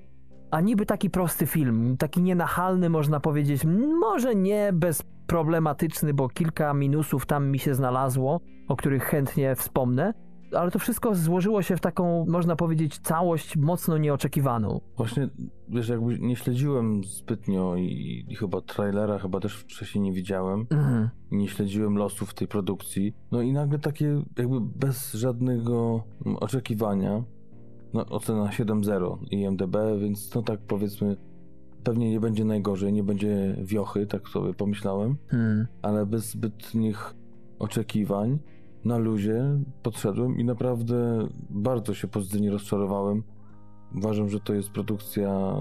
A 0.52 0.62
niby 0.62 0.86
taki 0.86 1.10
prosty 1.10 1.46
film, 1.46 1.98
taki 1.98 2.22
nienachalny, 2.22 2.90
można 2.90 3.20
powiedzieć, 3.20 3.66
może 4.00 4.36
nie 4.36 4.74
bezproblematyczny, 4.74 6.14
bo 6.14 6.30
kilka 6.30 6.74
minusów 6.74 7.26
tam 7.26 7.50
mi 7.50 7.60
się 7.60 7.76
znalazło, 7.76 8.40
o 8.68 8.76
których 8.76 9.04
chętnie 9.04 9.56
wspomnę, 9.56 10.14
ale 10.54 10.72
to 10.72 10.80
wszystko 10.80 11.16
złożyło 11.16 11.62
się 11.62 11.78
w 11.78 11.82
taką, 11.82 12.26
można 12.28 12.56
powiedzieć, 12.56 13.00
całość 13.00 13.58
mocno 13.58 13.98
nieoczekiwaną. 13.98 14.82
Właśnie, 14.98 15.30
wiesz, 15.70 15.90
jakby 15.90 16.20
nie 16.20 16.36
śledziłem 16.36 17.04
zbytnio 17.04 17.76
i, 17.76 18.26
i 18.30 18.36
chyba 18.36 18.62
trailera 18.62 19.20
chyba 19.20 19.40
też 19.40 19.56
wcześniej 19.56 20.02
nie 20.02 20.14
widziałem. 20.14 20.68
Mhm. 20.70 21.10
Nie 21.32 21.48
śledziłem 21.48 21.98
losów 21.98 22.34
tej 22.34 22.48
produkcji. 22.48 23.14
No 23.32 23.42
i 23.42 23.54
nagle 23.54 23.80
takie 23.80 24.24
jakby 24.38 24.62
bez 24.62 25.14
żadnego 25.14 26.04
oczekiwania. 26.40 27.24
No 27.94 28.06
ocena 28.06 28.46
7.0 28.46 29.18
IMDB, 29.32 29.76
więc 30.02 30.36
no 30.36 30.42
tak 30.42 30.60
powiedzmy 30.60 31.18
pewnie 31.84 32.10
nie 32.10 32.20
będzie 32.20 32.46
najgorzej, 32.46 32.94
nie 32.94 33.04
będzie 33.04 33.56
wiochy, 33.64 34.08
tak 34.08 34.30
sobie 34.30 34.54
pomyślałem, 34.54 35.16
Hmm. 35.28 35.68
ale 35.82 36.06
bez 36.06 36.30
zbytnich 36.30 37.16
oczekiwań 37.60 38.40
na 38.86 38.98
luzie 38.98 39.60
podszedłem 39.84 40.38
i 40.38 40.44
naprawdę 40.44 41.28
bardzo 41.50 41.94
się 41.94 42.08
pozytywnie 42.08 42.52
rozczarowałem. 42.52 43.24
Uważam, 43.96 44.30
że 44.30 44.40
to 44.40 44.54
jest 44.54 44.70
produkcja 44.70 45.56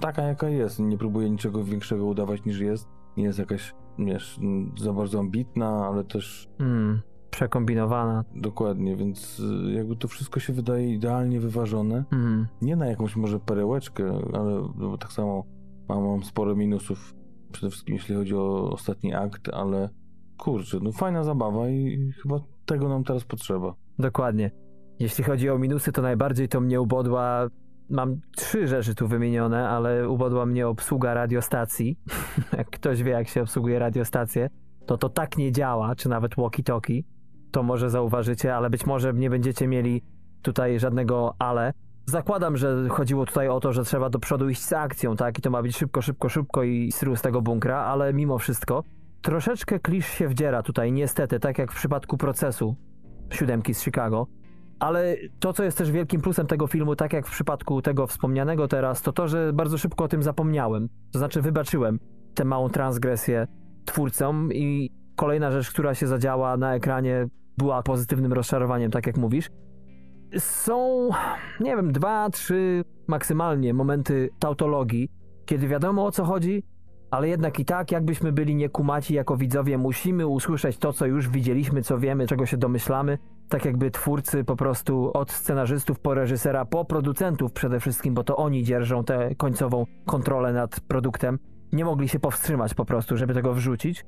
taka, 0.00 0.22
jaka 0.22 0.48
jest. 0.48 0.78
Nie 0.78 0.98
próbuję 0.98 1.30
niczego 1.30 1.64
większego 1.64 2.04
udawać 2.06 2.44
niż 2.44 2.60
jest. 2.60 2.88
Nie 3.16 3.24
jest 3.24 3.38
jakaś, 3.38 3.74
wiesz, 3.98 4.40
za 4.78 4.92
bardzo 4.92 5.18
ambitna, 5.18 5.86
ale 5.86 6.04
też 6.04 6.48
Hmm. 6.58 7.00
Przekombinowana. 7.30 8.24
dokładnie, 8.34 8.96
więc 8.96 9.40
y, 9.40 9.72
jakby 9.72 9.96
to 9.96 10.08
wszystko 10.08 10.40
się 10.40 10.52
wydaje 10.52 10.94
idealnie 10.94 11.40
wyważone. 11.40 12.04
Hmm. 12.10 12.46
Nie 12.62 12.76
na 12.76 12.86
jakąś 12.86 13.16
może 13.16 13.40
perełeczkę, 13.40 14.18
ale 14.32 14.68
tak 15.00 15.12
samo 15.12 15.44
mam, 15.88 16.04
mam 16.04 16.24
sporo 16.24 16.56
minusów, 16.56 17.14
przede 17.52 17.70
wszystkim 17.70 17.94
jeśli 17.94 18.14
chodzi 18.14 18.34
o 18.34 18.70
ostatni 18.70 19.14
akt, 19.14 19.48
ale 19.48 19.88
kurczę, 20.38 20.78
no 20.82 20.92
fajna 20.92 21.24
zabawa 21.24 21.68
i 21.68 22.12
chyba 22.22 22.40
tego 22.66 22.88
nam 22.88 23.04
teraz 23.04 23.24
potrzeba. 23.24 23.74
Dokładnie. 23.98 24.50
Jeśli 24.98 25.24
chodzi 25.24 25.50
o 25.50 25.58
minusy, 25.58 25.92
to 25.92 26.02
najbardziej 26.02 26.48
to 26.48 26.60
mnie 26.60 26.80
ubodła. 26.80 27.48
Mam 27.90 28.20
trzy 28.36 28.66
rzeczy 28.66 28.94
tu 28.94 29.08
wymienione, 29.08 29.68
ale 29.68 30.08
ubodła 30.08 30.46
mnie 30.46 30.68
obsługa 30.68 31.14
radiostacji. 31.14 31.98
jak 32.58 32.70
ktoś 32.70 33.02
wie, 33.02 33.12
jak 33.12 33.28
się 33.28 33.42
obsługuje 33.42 33.78
radiostację, 33.78 34.48
to 34.86 34.98
to 34.98 35.08
tak 35.08 35.38
nie 35.38 35.52
działa, 35.52 35.94
czy 35.94 36.08
nawet 36.08 36.34
walkie-talkie. 36.34 37.02
To 37.50 37.62
może 37.62 37.90
zauważycie, 37.90 38.56
ale 38.56 38.70
być 38.70 38.86
może 38.86 39.12
nie 39.14 39.30
będziecie 39.30 39.68
mieli 39.68 40.02
tutaj 40.42 40.78
żadnego 40.78 41.34
ale. 41.38 41.72
Zakładam, 42.06 42.56
że 42.56 42.88
chodziło 42.88 43.26
tutaj 43.26 43.48
o 43.48 43.60
to, 43.60 43.72
że 43.72 43.84
trzeba 43.84 44.10
do 44.10 44.18
przodu 44.18 44.48
iść 44.48 44.62
z 44.62 44.72
akcją, 44.72 45.16
tak? 45.16 45.38
I 45.38 45.42
to 45.42 45.50
ma 45.50 45.62
być 45.62 45.76
szybko, 45.76 46.02
szybko, 46.02 46.28
szybko 46.28 46.62
i 46.62 46.92
sru 46.92 47.16
z 47.16 47.22
tego 47.22 47.42
bunkra, 47.42 47.78
ale 47.78 48.12
mimo 48.12 48.38
wszystko 48.38 48.84
troszeczkę 49.22 49.80
klisz 49.80 50.06
się 50.06 50.28
wdziera 50.28 50.62
tutaj, 50.62 50.92
niestety, 50.92 51.40
tak 51.40 51.58
jak 51.58 51.72
w 51.72 51.76
przypadku 51.76 52.16
procesu 52.16 52.76
siódemki 53.30 53.74
z 53.74 53.82
Chicago. 53.82 54.26
Ale 54.78 55.16
to, 55.40 55.52
co 55.52 55.64
jest 55.64 55.78
też 55.78 55.90
wielkim 55.90 56.20
plusem 56.20 56.46
tego 56.46 56.66
filmu, 56.66 56.96
tak 56.96 57.12
jak 57.12 57.26
w 57.26 57.30
przypadku 57.30 57.82
tego 57.82 58.06
wspomnianego 58.06 58.68
teraz, 58.68 59.02
to 59.02 59.12
to, 59.12 59.28
że 59.28 59.52
bardzo 59.52 59.78
szybko 59.78 60.04
o 60.04 60.08
tym 60.08 60.22
zapomniałem. 60.22 60.88
To 61.12 61.18
znaczy, 61.18 61.42
wybaczyłem 61.42 61.98
tę 62.34 62.44
małą 62.44 62.68
transgresję 62.68 63.46
twórcom 63.84 64.52
i 64.52 64.90
kolejna 65.16 65.50
rzecz, 65.50 65.70
która 65.70 65.94
się 65.94 66.06
zadziała 66.06 66.56
na 66.56 66.74
ekranie, 66.74 67.26
była 67.56 67.82
pozytywnym 67.82 68.32
rozczarowaniem, 68.32 68.90
tak 68.90 69.06
jak 69.06 69.16
mówisz. 69.16 69.50
Są, 70.38 71.08
nie 71.60 71.76
wiem, 71.76 71.92
dwa, 71.92 72.30
trzy 72.30 72.84
maksymalnie 73.06 73.74
momenty 73.74 74.30
tautologii, 74.38 75.08
kiedy 75.46 75.68
wiadomo 75.68 76.06
o 76.06 76.10
co 76.12 76.24
chodzi, 76.24 76.62
ale 77.10 77.28
jednak 77.28 77.60
i 77.60 77.64
tak, 77.64 77.92
jakbyśmy 77.92 78.32
byli 78.32 78.54
niekumaci 78.54 79.14
jako 79.14 79.36
widzowie, 79.36 79.78
musimy 79.78 80.26
usłyszeć 80.26 80.78
to, 80.78 80.92
co 80.92 81.06
już 81.06 81.28
widzieliśmy, 81.28 81.82
co 81.82 81.98
wiemy, 81.98 82.26
czego 82.26 82.46
się 82.46 82.56
domyślamy. 82.56 83.18
Tak 83.48 83.64
jakby 83.64 83.90
twórcy 83.90 84.44
po 84.44 84.56
prostu 84.56 85.10
od 85.14 85.30
scenarzystów 85.30 86.00
po 86.00 86.14
reżysera, 86.14 86.64
po 86.64 86.84
producentów 86.84 87.52
przede 87.52 87.80
wszystkim, 87.80 88.14
bo 88.14 88.24
to 88.24 88.36
oni 88.36 88.64
dzierżą 88.64 89.04
tę 89.04 89.34
końcową 89.36 89.86
kontrolę 90.06 90.52
nad 90.52 90.80
produktem, 90.80 91.38
nie 91.72 91.84
mogli 91.84 92.08
się 92.08 92.18
powstrzymać 92.18 92.74
po 92.74 92.84
prostu, 92.84 93.16
żeby 93.16 93.34
tego 93.34 93.54
wrzucić. 93.54 94.04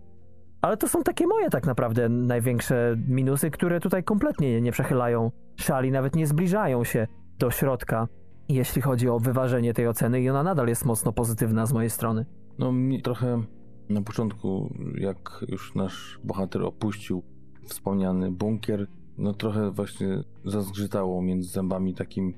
Ale 0.62 0.76
to 0.76 0.88
są 0.88 1.02
takie 1.02 1.26
moje 1.26 1.50
tak 1.50 1.66
naprawdę 1.66 2.08
największe 2.08 2.96
minusy, 3.08 3.50
które 3.50 3.80
tutaj 3.80 4.04
kompletnie 4.04 4.60
nie 4.60 4.72
przechylają 4.72 5.30
szali, 5.56 5.90
nawet 5.90 6.16
nie 6.16 6.26
zbliżają 6.26 6.84
się 6.84 7.06
do 7.38 7.50
środka, 7.50 8.08
jeśli 8.48 8.82
chodzi 8.82 9.08
o 9.08 9.18
wyważenie 9.18 9.74
tej 9.74 9.88
oceny 9.88 10.20
i 10.20 10.30
ona 10.30 10.42
nadal 10.42 10.68
jest 10.68 10.84
mocno 10.84 11.12
pozytywna 11.12 11.66
z 11.66 11.72
mojej 11.72 11.90
strony. 11.90 12.26
No 12.60 12.72
mnie 12.72 13.02
trochę 13.02 13.42
na 13.88 14.02
początku, 14.02 14.74
jak 14.98 15.44
już 15.48 15.74
nasz 15.74 16.20
bohater 16.24 16.62
opuścił 16.62 17.22
wspomniany 17.64 18.30
bunkier, 18.30 18.86
no 19.18 19.34
trochę 19.34 19.70
właśnie 19.70 20.22
zazgrzytało 20.44 21.22
między 21.22 21.48
zębami 21.48 21.94
takim 21.94 22.34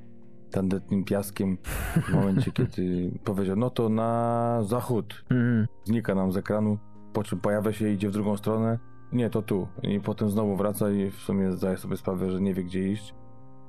tandetnym 0.50 1.04
piaskiem 1.04 1.58
w 2.02 2.12
momencie, 2.12 2.52
kiedy 2.58 3.12
powiedział, 3.24 3.56
no 3.56 3.70
to 3.70 3.88
na 3.88 4.62
zachód. 4.64 5.24
Mm. 5.30 5.66
Znika 5.84 6.14
nam 6.14 6.32
z 6.32 6.36
ekranu, 6.36 6.78
po 7.12 7.22
czym 7.22 7.40
pojawia 7.40 7.72
się 7.72 7.90
i 7.90 7.92
idzie 7.92 8.08
w 8.08 8.12
drugą 8.12 8.36
stronę. 8.36 8.78
Nie, 9.12 9.30
to 9.30 9.42
tu. 9.42 9.68
I 9.82 10.00
potem 10.00 10.30
znowu 10.30 10.56
wraca 10.56 10.90
i 10.90 11.10
w 11.10 11.16
sumie 11.16 11.52
zdaje 11.52 11.76
sobie 11.76 11.96
sprawę, 11.96 12.30
że 12.30 12.40
nie 12.40 12.54
wie 12.54 12.64
gdzie 12.64 12.88
iść. 12.88 13.14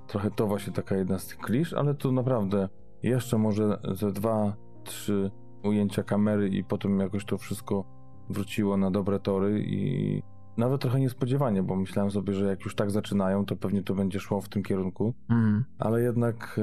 Trochę 0.08 0.32
to 0.32 0.48
właśnie 0.48 0.74
taka 0.74 0.96
jedna 0.96 1.20
z 1.20 1.28
tych 1.28 1.38
klisz, 1.38 1.74
ale 1.74 1.94
tu 1.94 2.12
naprawdę 2.12 2.70
jeszcze 3.04 3.38
może 3.38 3.80
ze 3.94 4.12
dwa, 4.12 4.54
trzy 4.84 5.32
ujęcia 5.64 6.04
kamery 6.04 6.50
i 6.50 6.64
potem 6.64 7.00
jakoś 7.00 7.26
to 7.26 7.38
wszystko 7.38 7.84
wróciło 8.30 8.78
na 8.78 8.92
dobre 8.92 9.20
tory 9.20 9.64
i 9.68 10.24
nawet 10.58 10.82
trochę 10.82 11.00
niespodziewanie, 11.00 11.64
bo 11.64 11.76
myślałem 11.76 12.12
sobie, 12.12 12.34
że 12.34 12.46
jak 12.46 12.64
już 12.66 12.76
tak 12.76 12.92
zaczynają, 12.92 13.46
to 13.46 13.56
pewnie 13.56 13.84
to 13.84 13.96
będzie 13.96 14.20
szło 14.20 14.42
w 14.42 14.50
tym 14.50 14.64
kierunku, 14.64 15.14
Mm. 15.30 15.66
ale 15.80 16.02
jednak 16.02 16.60
e, 16.60 16.62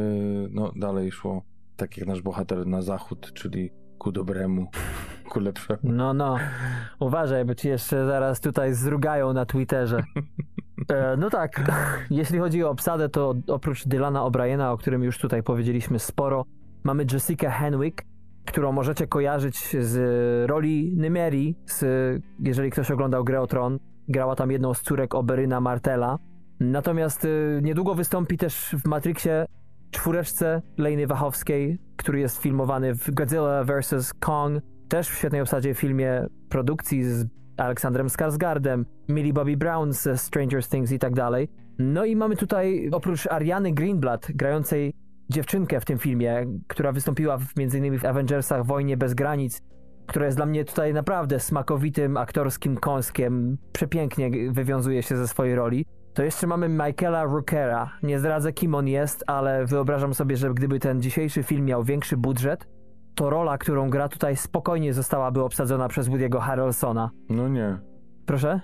no 0.51 0.73
dalej 0.77 1.13
szło 1.13 1.43
tak 1.77 1.97
jak 1.97 2.07
nasz 2.09 2.23
bohater 2.23 2.67
na 2.67 2.83
zachód, 2.83 3.33
czyli 3.35 3.71
ku 3.99 4.13
dobremu, 4.13 4.67
ku 5.31 5.41
lepszemu. 5.41 5.81
No, 5.83 6.15
no. 6.15 6.37
Uważaj, 7.01 7.45
bo 7.45 7.55
ci 7.55 7.69
jeszcze 7.69 8.07
zaraz 8.07 8.41
tutaj 8.41 8.75
zrugają 8.75 9.33
na 9.33 9.47
Twitterze. 9.47 10.03
E, 10.89 11.17
no 11.17 11.31
tak, 11.31 11.73
jeśli 12.11 12.39
chodzi 12.39 12.65
o 12.65 12.71
obsadę, 12.71 13.09
to 13.09 13.35
oprócz 13.47 13.87
Dylana 13.87 14.21
O'Briena, 14.21 14.73
o 14.73 14.77
którym 14.77 15.03
już 15.03 15.19
tutaj 15.19 15.43
powiedzieliśmy 15.43 15.99
sporo, 15.99 16.45
mamy 16.85 17.07
Jessica 17.13 17.51
Henwick, 17.51 18.05
którą 18.47 18.73
możecie 18.73 19.07
kojarzyć 19.07 19.77
z 19.81 19.97
roli 20.51 20.95
Nymerii, 20.97 21.59
z, 21.67 21.85
jeżeli 22.41 22.71
ktoś 22.71 22.91
oglądał 22.91 23.25
Grę 23.25 23.41
o 23.41 23.47
Tron. 23.47 23.79
Grała 24.09 24.37
tam 24.37 24.51
jedną 24.51 24.75
z 24.75 24.83
córek 24.83 25.15
Oberyna 25.15 25.61
Martela. 25.61 26.19
Natomiast 26.61 27.25
y, 27.25 27.61
niedługo 27.63 27.95
wystąpi 27.95 28.37
też 28.37 28.77
w 28.85 28.89
Matrixie 28.89 29.47
czwóreczce 29.91 30.63
Lejny 30.79 31.07
Wachowskiej, 31.07 31.79
który 31.97 32.21
jest 32.21 32.43
filmowany 32.43 32.95
w 32.95 33.11
Godzilla 33.11 33.65
vs. 33.65 34.15
Kong, 34.15 34.63
też 34.89 35.09
w 35.09 35.19
świetnej 35.19 35.41
obsadzie 35.41 35.75
filmie 35.75 36.27
produkcji 36.49 37.05
z 37.05 37.27
Aleksandrem 37.57 38.07
Skarsgardem, 38.07 38.85
Millie 39.09 39.33
Bobby 39.33 39.57
Brown 39.57 39.93
ze 39.93 40.19
Stranger 40.19 40.67
Things 40.67 40.93
i 40.93 40.99
tak 40.99 41.15
dalej. 41.15 41.49
No 41.79 42.05
i 42.05 42.17
mamy 42.17 42.37
tutaj 42.37 42.91
oprócz 42.93 43.27
Ariany 43.27 43.73
Greenblatt, 43.73 44.33
grającej 44.35 44.95
dziewczynkę 45.31 45.81
w 45.81 45.85
tym 45.85 45.99
filmie, 45.99 46.47
która 46.69 46.93
wystąpiła 46.93 47.39
w, 47.39 47.57
między 47.57 47.79
innymi 47.79 47.99
w 47.99 48.05
Avengersach 48.05 48.67
Wojnie 48.67 48.97
bez 48.97 49.15
granic, 49.15 49.63
która 50.07 50.27
jest 50.27 50.39
dla 50.39 50.47
mnie 50.47 50.65
tutaj 50.65 50.95
naprawdę 50.95 51.41
smakowitym 51.41 52.17
aktorskim 52.17 52.77
kąskiem, 52.77 53.59
przepięknie 53.73 54.31
wywiązuje 54.53 55.03
się 55.03 55.17
ze 55.17 55.29
swojej 55.29 55.55
roli. 55.55 55.87
To 56.15 56.23
jeszcze 56.23 56.47
mamy 56.47 56.69
Michaela 56.69 57.25
Rookera. 57.25 57.91
Nie 58.03 58.19
zdradzę 58.19 58.53
kim 58.53 58.75
on 58.75 58.89
jest, 58.89 59.25
ale 59.27 59.67
wyobrażam 59.67 60.15
sobie, 60.15 60.37
że 60.37 60.55
gdyby 60.55 60.81
ten 60.81 61.03
dzisiejszy 61.03 61.43
film 61.43 61.65
miał 61.65 61.85
większy 61.85 62.17
budżet, 62.17 62.69
to 63.15 63.31
rola, 63.31 63.59
którą 63.59 63.91
gra 63.91 64.09
tutaj 64.09 64.37
spokojnie 64.37 64.95
zostałaby 64.95 65.43
obsadzona 65.43 65.89
przez 65.89 66.09
Woody'ego 66.09 66.41
Harrelsona. 66.41 67.11
No 67.29 67.49
nie, 67.49 67.79
Proszę? 68.27 68.61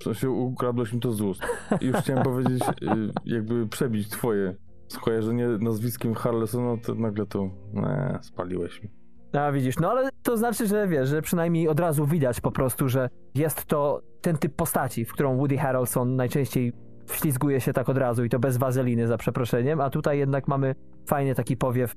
w 0.00 0.04
sensie 0.04 0.30
ukradłeś 0.30 0.92
mi 0.92 1.00
to 1.00 1.12
z 1.12 1.20
ust. 1.20 1.42
Już 1.80 1.96
chciałem 1.96 2.22
powiedzieć, 2.22 2.62
y, 2.68 3.12
jakby 3.24 3.66
przebić 3.66 4.08
twoje 4.08 4.54
skojarzenie 4.88 5.48
nazwiskiem 5.48 6.14
Harlesona, 6.14 6.76
to 6.82 6.94
nagle 6.94 7.26
to, 7.26 7.50
spaliłeś 8.22 8.82
mi. 8.82 8.88
A 9.32 9.52
widzisz, 9.52 9.78
no 9.78 9.90
ale 9.90 10.08
to 10.22 10.36
znaczy, 10.36 10.66
że 10.66 10.88
wiesz, 10.88 11.08
że 11.08 11.22
przynajmniej 11.22 11.68
od 11.68 11.80
razu 11.80 12.06
widać 12.06 12.40
po 12.40 12.50
prostu, 12.50 12.88
że 12.88 13.08
jest 13.34 13.64
to 13.64 14.02
ten 14.20 14.38
typ 14.38 14.54
postaci, 14.56 15.04
w 15.04 15.12
którą 15.12 15.36
Woody 15.36 15.58
Harrelson 15.58 16.16
najczęściej 16.16 16.72
wślizguje 17.06 17.60
się 17.60 17.72
tak 17.72 17.88
od 17.88 17.98
razu 17.98 18.24
i 18.24 18.28
to 18.28 18.38
bez 18.38 18.56
wazeliny 18.56 19.06
za 19.06 19.18
przeproszeniem, 19.18 19.80
a 19.80 19.90
tutaj 19.90 20.18
jednak 20.18 20.48
mamy 20.48 20.74
fajny 21.06 21.34
taki 21.34 21.56
powiew 21.56 21.94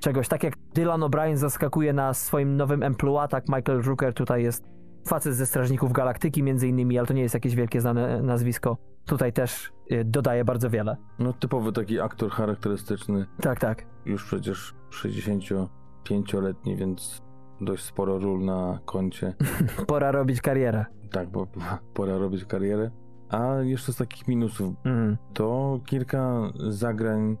czegoś. 0.00 0.28
Tak 0.28 0.42
jak 0.42 0.54
Dylan 0.74 1.00
O'Brien 1.00 1.36
zaskakuje 1.36 1.92
na 1.92 2.14
swoim 2.14 2.56
nowym 2.56 2.82
emploi, 2.82 3.28
tak 3.28 3.44
Michael 3.48 3.82
Rooker 3.82 4.14
tutaj 4.14 4.42
jest 4.42 4.64
facet 5.08 5.34
ze 5.34 5.46
Strażników 5.46 5.92
Galaktyki 5.92 6.42
między 6.42 6.68
innymi, 6.68 6.98
ale 6.98 7.06
to 7.06 7.14
nie 7.14 7.22
jest 7.22 7.34
jakieś 7.34 7.54
wielkie 7.54 7.80
znane 7.80 8.22
nazwisko. 8.22 8.76
Tutaj 9.06 9.32
też 9.32 9.72
y, 9.92 10.04
dodaje 10.04 10.44
bardzo 10.44 10.70
wiele. 10.70 10.96
No 11.18 11.32
typowy 11.32 11.72
taki 11.72 12.00
aktor 12.00 12.30
charakterystyczny, 12.30 13.26
Tak, 13.42 13.60
tak. 13.60 13.86
już 14.06 14.24
przecież 14.24 14.74
65-letni, 14.90 16.76
więc 16.76 17.22
dość 17.60 17.84
sporo 17.84 18.18
ról 18.18 18.44
na 18.44 18.80
koncie. 18.84 19.34
Pora 19.86 20.12
robić 20.12 20.40
karierę. 20.40 20.84
Tak, 21.10 21.30
bo 21.30 21.46
pora 21.94 22.18
robić 22.18 22.44
karierę. 22.44 22.90
A 23.28 23.54
jeszcze 23.62 23.92
z 23.92 23.96
takich 23.96 24.28
minusów, 24.28 24.74
Mhm. 24.84 25.16
to 25.34 25.80
kilka 25.86 26.40
zagrań 26.68 27.36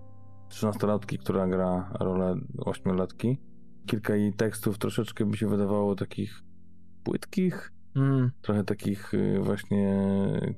13-latki, 0.48 1.18
która 1.18 1.46
gra 1.46 1.90
rolę 2.00 2.34
8-latki. 2.58 3.36
Kilka 3.86 4.14
jej 4.16 4.32
tekstów 4.32 4.78
troszeczkę 4.78 5.24
mi 5.26 5.36
się 5.36 5.48
wydawało 5.48 5.94
takich 5.94 6.42
płytkich, 7.04 7.72
Mhm. 7.96 8.30
trochę 8.42 8.64
takich 8.64 9.14
y, 9.14 9.40
właśnie 9.42 10.02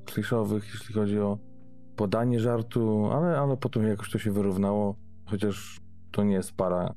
kliszowych, 0.05 0.63
jeśli 0.73 0.95
chodzi 0.95 1.19
o 1.19 1.37
podanie 1.95 2.39
żartu, 2.39 3.05
ale, 3.11 3.39
ale 3.39 3.57
potem 3.57 3.83
jakoś 3.83 4.11
to 4.11 4.17
się 4.19 4.31
wyrównało, 4.31 4.95
chociaż 5.25 5.79
to 6.11 6.23
nie 6.23 6.33
jest 6.35 6.53
para, 6.55 6.93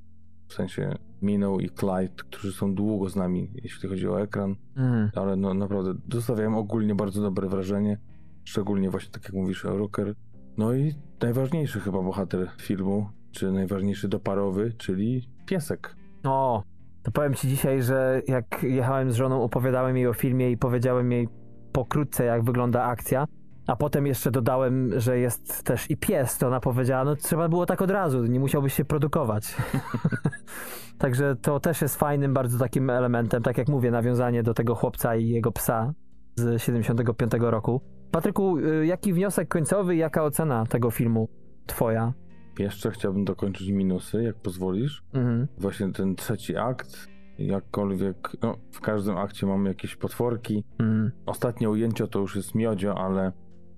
w 0.49 0.55
sensie 0.55 0.95
Minął 1.23 1.61
i 1.61 1.69
Clyde, 1.71 2.15
którzy 2.17 2.53
są 2.53 2.75
długo 2.75 3.09
z 3.09 3.17
nami, 3.17 3.51
jeśli 3.55 3.89
chodzi 3.89 4.09
o 4.09 4.21
ekran, 4.21 4.57
Mhm. 4.77 5.11
ale 5.15 5.37
no 5.37 5.55
naprawdę 5.55 5.95
zostawiają 6.13 6.59
ogólnie 6.59 6.95
bardzo 6.95 7.23
dobre 7.23 7.49
wrażenie, 7.49 7.99
szczególnie 8.45 8.91
właśnie 8.91 9.11
tak 9.11 9.25
jak 9.25 9.33
mówisz, 9.33 9.65
Rocker. 9.65 10.15
No 10.57 10.75
i 10.75 10.95
najważniejszy 11.23 11.81
chyba 11.81 12.03
bohater 12.03 12.49
filmu, 12.59 13.09
czy 13.31 13.53
najważniejszy 13.53 14.09
doparowy, 14.09 14.73
czyli 14.79 15.29
piesek. 15.47 15.97
O, 16.25 16.63
to 17.07 17.13
powiem 17.13 17.35
ci 17.35 17.49
dzisiaj, 17.49 17.83
że 17.83 18.23
jak 18.29 18.63
jechałem 18.63 19.11
z 19.11 19.15
żoną, 19.15 19.43
opowiadałem 19.43 19.97
jej 19.97 20.07
o 20.07 20.13
filmie 20.13 20.51
i 20.51 20.57
powiedziałem 20.57 21.13
jej 21.13 21.29
pokrótce, 21.73 22.25
jak 22.25 22.45
wygląda 22.45 22.85
akcja, 22.85 23.27
a 23.67 23.77
potem 23.77 24.07
jeszcze 24.07 24.31
dodałem, 24.31 25.01
że 25.01 25.19
jest 25.19 25.63
też 25.63 25.91
i 25.91 25.97
pies, 25.97 26.39
to 26.39 26.47
ona 26.47 26.61
powiedziała, 26.61 27.05
no 27.05 27.17
trzeba 27.17 27.49
było 27.49 27.67
tak 27.67 27.83
od 27.83 27.91
razu, 27.91 28.25
nie 28.25 28.41
musiałbyś 28.41 28.75
się 28.75 28.85
produkować. 28.85 29.57
Także 30.99 31.37
to 31.43 31.61
też 31.61 31.83
jest 31.83 31.97
fajnym 31.97 32.35
bardzo 32.35 32.59
takim 32.59 32.91
elementem, 32.91 33.43
tak 33.43 33.59
jak 33.59 33.69
mówię, 33.69 33.91
nawiązanie 33.91 34.43
do 34.43 34.55
tego 34.55 34.75
chłopca 34.75 35.17
i 35.17 35.29
jego 35.29 35.53
psa 35.53 35.93
z 36.37 36.63
75 36.63 37.33
roku. 37.41 37.81
Patryku, 38.11 38.59
y, 38.59 38.87
jaki 38.87 39.13
wniosek 39.13 39.49
końcowy 39.49 39.97
jaka 39.97 40.25
ocena 40.25 40.67
tego 40.67 40.91
filmu 40.91 41.29
twoja? 41.67 42.13
Jeszcze 42.59 42.91
chciałbym 42.91 43.25
dokończyć 43.25 43.69
minusy, 43.71 44.23
jak 44.23 44.37
pozwolisz. 44.37 45.03
Mhm. 45.13 45.49
Właśnie 45.59 45.93
ten 45.93 46.17
trzeci 46.17 46.57
akt, 46.57 47.09
jakkolwiek, 47.39 48.33
no, 48.43 48.57
w 48.73 48.81
każdym 48.81 49.17
akcie 49.17 49.47
mamy 49.47 49.69
jakieś 49.69 49.97
potworki. 49.97 50.65
Mhm. 50.79 51.11
Ostatnie 51.27 51.71
ujęcie 51.71 52.09
to 52.09 52.19
już 52.19 52.37
jest 52.37 52.55
miodzio, 52.55 52.99
ale 52.99 53.33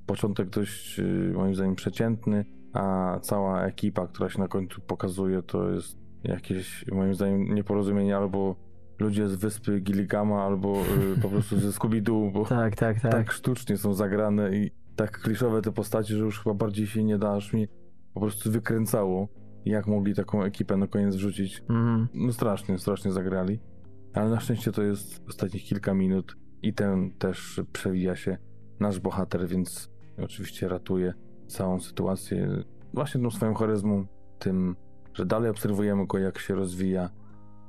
początek 0.07 0.49
dość 0.49 0.99
yy, 0.99 1.33
moim 1.35 1.55
zdaniem 1.55 1.75
przeciętny, 1.75 2.45
a 2.73 3.19
cała 3.23 3.62
ekipa, 3.62 4.07
która 4.07 4.29
się 4.29 4.38
na 4.38 4.49
końcu 4.49 4.81
pokazuje, 4.81 5.43
to 5.43 5.71
jest 5.71 5.99
jakieś 6.25 6.87
moim 6.93 7.14
zdaniem 7.14 7.55
nieporozumienie 7.55 8.17
albo 8.17 8.57
ludzie 8.99 9.29
z 9.29 9.35
wyspy 9.35 9.81
Gilligama, 9.81 10.43
albo 10.43 10.77
yy, 10.77 11.23
po 11.23 11.29
prostu 11.35 11.61
ze 11.61 11.69
Scooby-Doo, 11.69 12.33
bo 12.33 12.45
Tak, 12.45 12.77
tak, 12.77 13.01
tak. 13.01 13.12
tak 13.12 13.33
sztucznie 13.33 13.77
są 13.77 13.95
zagrane 13.95 14.57
i 14.57 14.71
tak 14.97 15.19
kliszowe 15.21 15.62
te 15.62 15.73
postacie, 15.73 16.17
że 16.17 16.25
już 16.25 16.41
chyba 16.41 16.55
bardziej 16.55 16.87
się 16.87 17.05
nie 17.05 17.19
da, 17.19 17.33
aż 17.33 17.53
mnie 17.53 17.69
po 18.14 18.21
prostu 18.21 18.51
wykręcało, 18.51 19.29
jak 19.64 19.87
mogli 19.87 20.14
taką 20.14 20.42
ekipę 20.42 20.77
na 20.77 20.87
koniec 20.87 21.16
wrzucić. 21.16 21.61
Mhm. 21.61 22.09
No 22.14 22.33
strasznie, 22.33 22.79
strasznie 22.79 23.12
zagrali. 23.12 23.61
Ale 24.14 24.31
na 24.31 24.40
szczęście 24.40 24.73
to 24.73 24.83
jest 24.83 25.23
ostatnich 25.29 25.64
kilka 25.64 25.94
minut 25.94 26.37
i 26.62 26.75
ten 26.75 27.11
też 27.11 27.61
przewija 27.73 28.16
się 28.16 28.38
nasz 28.81 29.01
bohater, 29.01 29.49
więc 29.49 29.90
oczywiście 30.18 30.68
ratuje 30.68 31.14
całą 31.47 31.81
sytuację 31.81 32.64
właśnie 32.94 33.23
tą 33.23 33.31
swoją 33.31 33.55
charyzmą, 33.55 34.07
tym, 34.38 34.77
że 35.14 35.27
dalej 35.27 35.51
obserwujemy 35.51 36.07
go, 36.07 36.18
jak 36.18 36.38
się 36.38 36.55
rozwija, 36.55 37.11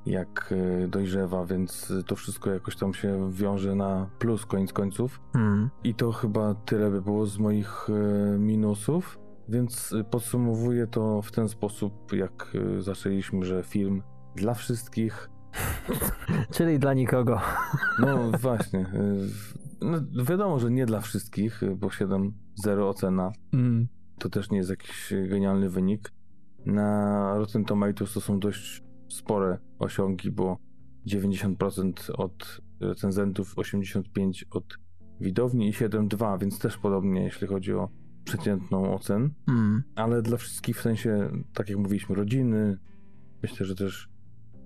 jak 0.05 0.53
e, 0.83 0.87
dojrzewa, 0.87 1.45
więc 1.45 1.93
to 2.07 2.15
wszystko 2.15 2.49
jakoś 2.49 2.75
tam 2.75 2.93
się 2.93 3.31
wiąże 3.31 3.75
na 3.75 4.09
plus 4.19 4.45
koniec 4.45 4.73
końców. 4.73 5.21
Mhm. 5.35 5.69
I 5.83 5.95
to 5.95 6.11
chyba 6.11 6.55
tyle 6.55 6.91
by 6.91 7.01
było 7.01 7.25
z 7.25 7.37
moich 7.37 7.87
e, 7.89 8.39
minusów. 8.39 9.18
Więc 9.49 9.93
e, 9.93 10.03
podsumowuję 10.03 10.87
to 10.87 11.21
w 11.21 11.31
ten 11.31 11.49
sposób, 11.49 12.13
jak 12.13 12.51
e, 12.77 12.81
zaczęliśmy, 12.81 13.45
że 13.45 13.63
film 13.63 14.01
dla 14.35 14.53
wszystkich. 14.53 15.29
Czyli 16.55 16.79
dla 16.79 16.93
nikogo. 16.93 17.41
No 17.99 18.31
właśnie. 18.41 18.85
w- 19.27 19.53
No, 19.81 20.23
wiadomo, 20.23 20.59
że 20.59 20.71
nie 20.71 20.85
dla 20.85 21.01
wszystkich, 21.01 21.61
bo 21.77 21.87
7-0 21.87 22.31
ocena 22.89 23.31
Mm. 23.53 23.87
to 24.19 24.29
też 24.29 24.49
nie 24.49 24.57
jest 24.57 24.69
jakiś 24.69 25.13
genialny 25.29 25.69
wynik. 25.69 26.11
Na 26.65 27.33
Rotten 27.37 27.65
Tomatoes 27.65 28.13
to 28.13 28.21
są 28.21 28.39
dość 28.39 28.83
spore 29.09 29.57
osiągi, 29.79 30.31
bo 30.31 30.57
90% 31.07 32.11
od 32.17 32.61
recenzentów, 32.79 33.55
85% 33.57 34.45
od 34.51 34.63
widowni 35.21 35.69
i 35.69 35.73
7,2, 35.73 36.39
więc 36.39 36.59
też 36.59 36.77
podobnie, 36.77 37.23
jeśli 37.23 37.47
chodzi 37.47 37.73
o 37.73 37.89
przeciętną 38.23 38.93
ocen. 38.95 39.29
Mm. 39.47 39.83
Ale 39.95 40.21
dla 40.21 40.37
wszystkich, 40.37 40.77
w 40.77 40.81
sensie, 40.81 41.29
tak 41.53 41.69
jak 41.69 41.77
mówiliśmy, 41.77 42.15
rodziny, 42.15 42.77
myślę, 43.43 43.65
że 43.65 43.75
też 43.75 44.09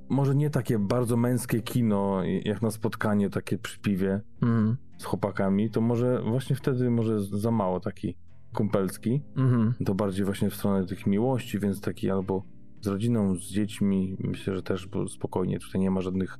może 0.09 0.35
nie 0.35 0.49
takie 0.49 0.79
bardzo 0.79 1.17
męskie 1.17 1.61
kino, 1.61 2.21
jak 2.45 2.61
na 2.61 2.71
spotkanie 2.71 3.29
takie 3.29 3.57
przy 3.57 3.79
piwie 3.79 4.21
Mm. 4.41 4.77
z 4.97 5.03
chłopakami, 5.03 5.69
to 5.69 5.81
może 5.81 6.21
właśnie 6.23 6.55
wtedy 6.55 6.89
może 6.89 7.21
za 7.21 7.51
mało 7.51 7.79
taki 7.79 8.15
kumpelski 8.53 9.21
Mhm. 9.35 9.73
to 9.85 9.95
bardziej 9.95 10.25
właśnie 10.25 10.49
w 10.49 10.55
stronę 10.55 10.85
tych 10.85 11.07
miłości, 11.07 11.59
więc 11.59 11.81
taki 11.81 12.11
albo 12.11 12.43
z 12.81 12.87
rodziną, 12.87 13.35
z 13.35 13.41
dziećmi, 13.41 14.17
myślę, 14.19 14.55
że 14.55 14.63
też 14.63 14.87
bo 14.87 15.07
spokojnie, 15.07 15.59
tutaj 15.59 15.81
nie 15.81 15.91
ma 15.91 16.01
żadnych 16.01 16.39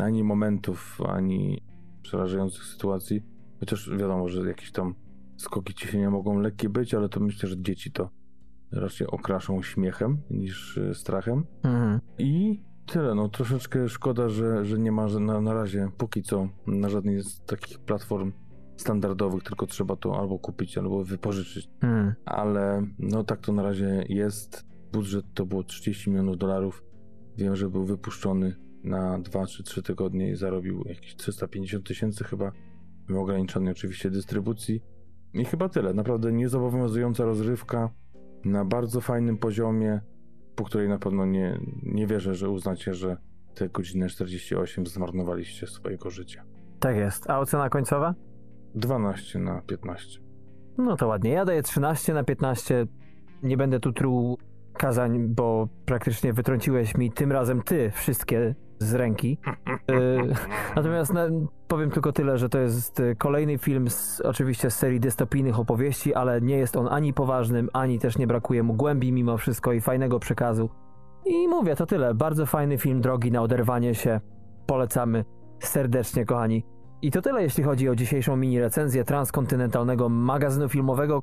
ani 0.00 0.24
momentów, 0.24 1.00
ani 1.08 1.62
przerażających 2.02 2.64
sytuacji, 2.64 3.22
chociaż 3.60 3.90
wiadomo, 3.90 4.28
że 4.28 4.48
jakieś 4.48 4.72
tam 4.72 4.94
skoki 5.38 5.74
ciśnienia 5.74 6.10
mogą 6.10 6.38
lekkie 6.40 6.68
być, 6.68 6.94
ale 6.94 7.08
to 7.08 7.20
myślę, 7.20 7.48
że 7.48 7.62
dzieci 7.62 7.92
to 7.92 8.10
raczej 8.72 9.06
okraszą 9.06 9.62
śmiechem 9.62 10.18
niż 10.30 10.76
y, 10.76 10.94
strachem. 10.94 11.44
Mhm. 11.62 12.00
I 12.18 12.62
tyle, 12.86 13.14
no 13.14 13.28
troszeczkę 13.28 13.88
szkoda, 13.88 14.28
że, 14.28 14.64
że 14.64 14.78
nie 14.78 14.92
ma 14.92 15.06
na, 15.06 15.40
na 15.40 15.54
razie, 15.54 15.88
póki 15.98 16.22
co, 16.22 16.48
na 16.66 16.88
żadnej 16.88 17.22
z 17.22 17.40
takich 17.40 17.78
platform 17.78 18.32
standardowych, 18.76 19.42
tylko 19.42 19.66
trzeba 19.66 19.96
to 19.96 20.18
albo 20.18 20.38
kupić, 20.38 20.78
albo 20.78 21.04
wypożyczyć 21.04 21.68
Mm. 21.80 22.14
ale 22.24 22.86
no 22.98 23.24
tak 23.24 23.40
to 23.40 23.52
na 23.52 23.62
razie 23.62 24.04
jest. 24.08 24.68
Budżet 24.92 25.26
to 25.34 25.46
było 25.46 25.64
30 25.64 26.10
milionów 26.10 26.38
dolarów. 26.38 26.84
Wiem, 27.36 27.56
że 27.56 27.70
był 27.70 27.84
wypuszczony 27.84 28.56
na 28.84 29.18
2 29.18 29.46
czy 29.46 29.62
3 29.62 29.82
tygodnie 29.82 30.30
i 30.30 30.36
zarobił 30.36 30.84
jakieś 30.86 31.16
350 31.16 31.86
tysięcy 31.86 32.24
chyba. 32.24 32.52
W 33.08 33.16
ograniczonej 33.16 33.72
oczywiście 33.72 34.10
dystrybucji. 34.10 34.82
I 35.34 35.44
chyba 35.44 35.68
tyle. 35.68 35.94
Naprawdę 35.94 36.32
niezobowiązująca 36.32 37.24
rozrywka 37.24 37.90
na 38.44 38.64
bardzo 38.64 39.00
fajnym 39.00 39.38
poziomie, 39.38 40.00
po 40.54 40.64
której 40.64 40.88
na 40.88 40.98
pewno 40.98 41.26
nie, 41.26 41.60
nie 41.82 42.06
wierzę, 42.06 42.34
że 42.34 42.50
uznacie, 42.50 42.94
że 42.94 43.16
te 43.54 43.68
godziny 43.68 44.08
48 44.08 44.86
zmarnowaliście 44.86 45.66
swojego 45.66 46.10
życia. 46.10 46.44
Tak 46.80 46.96
jest. 46.96 47.30
A 47.30 47.38
ocena 47.38 47.68
końcowa? 47.68 48.14
12 48.74 49.38
na 49.38 49.60
15. 49.60 50.20
No 50.78 50.96
to 50.96 51.06
ładnie. 51.06 51.30
Ja 51.30 51.44
daję 51.44 51.62
13 51.62 52.14
na 52.14 52.24
15. 52.24 52.86
Nie 53.42 53.56
będę 53.56 53.80
tu 53.80 53.92
truł 53.92 54.38
kazań, 54.72 55.28
bo 55.28 55.68
praktycznie 55.86 56.32
wytrąciłeś 56.32 56.96
mi 56.96 57.12
tym 57.12 57.32
razem 57.32 57.62
ty 57.62 57.90
wszystkie 57.90 58.54
z 58.78 58.94
ręki. 58.94 59.38
Y, 59.90 60.34
Natomiast 60.76 61.12
na, 61.12 61.26
powiem 61.68 61.90
tylko 61.90 62.12
tyle, 62.12 62.38
że 62.38 62.48
to 62.48 62.58
jest 62.58 63.00
y, 63.00 63.16
kolejny 63.18 63.58
film 63.58 63.90
z, 63.90 64.20
oczywiście 64.20 64.70
z 64.70 64.76
serii 64.76 65.00
dystopijnych 65.00 65.58
opowieści, 65.58 66.14
ale 66.14 66.40
nie 66.40 66.58
jest 66.58 66.76
on 66.76 66.88
ani 66.90 67.14
poważnym, 67.14 67.68
ani 67.72 67.98
też 67.98 68.18
nie 68.18 68.26
brakuje 68.26 68.62
mu 68.62 68.74
głębi 68.74 69.12
mimo 69.12 69.36
wszystko 69.36 69.72
i 69.72 69.80
fajnego 69.80 70.18
przekazu. 70.18 70.70
I 71.26 71.48
mówię, 71.48 71.76
to 71.76 71.86
tyle. 71.86 72.14
Bardzo 72.14 72.46
fajny 72.46 72.78
film, 72.78 73.00
drogi 73.00 73.32
na 73.32 73.42
oderwanie 73.42 73.94
się. 73.94 74.20
Polecamy 74.66 75.24
serdecznie, 75.60 76.24
kochani. 76.24 76.64
I 77.02 77.10
to 77.10 77.22
tyle, 77.22 77.42
jeśli 77.42 77.64
chodzi 77.64 77.88
o 77.88 77.94
dzisiejszą 77.94 78.36
mini 78.36 78.60
recenzję 78.60 79.04
transkontynentalnego 79.04 80.08
magazynu 80.08 80.68
filmowego. 80.68 81.22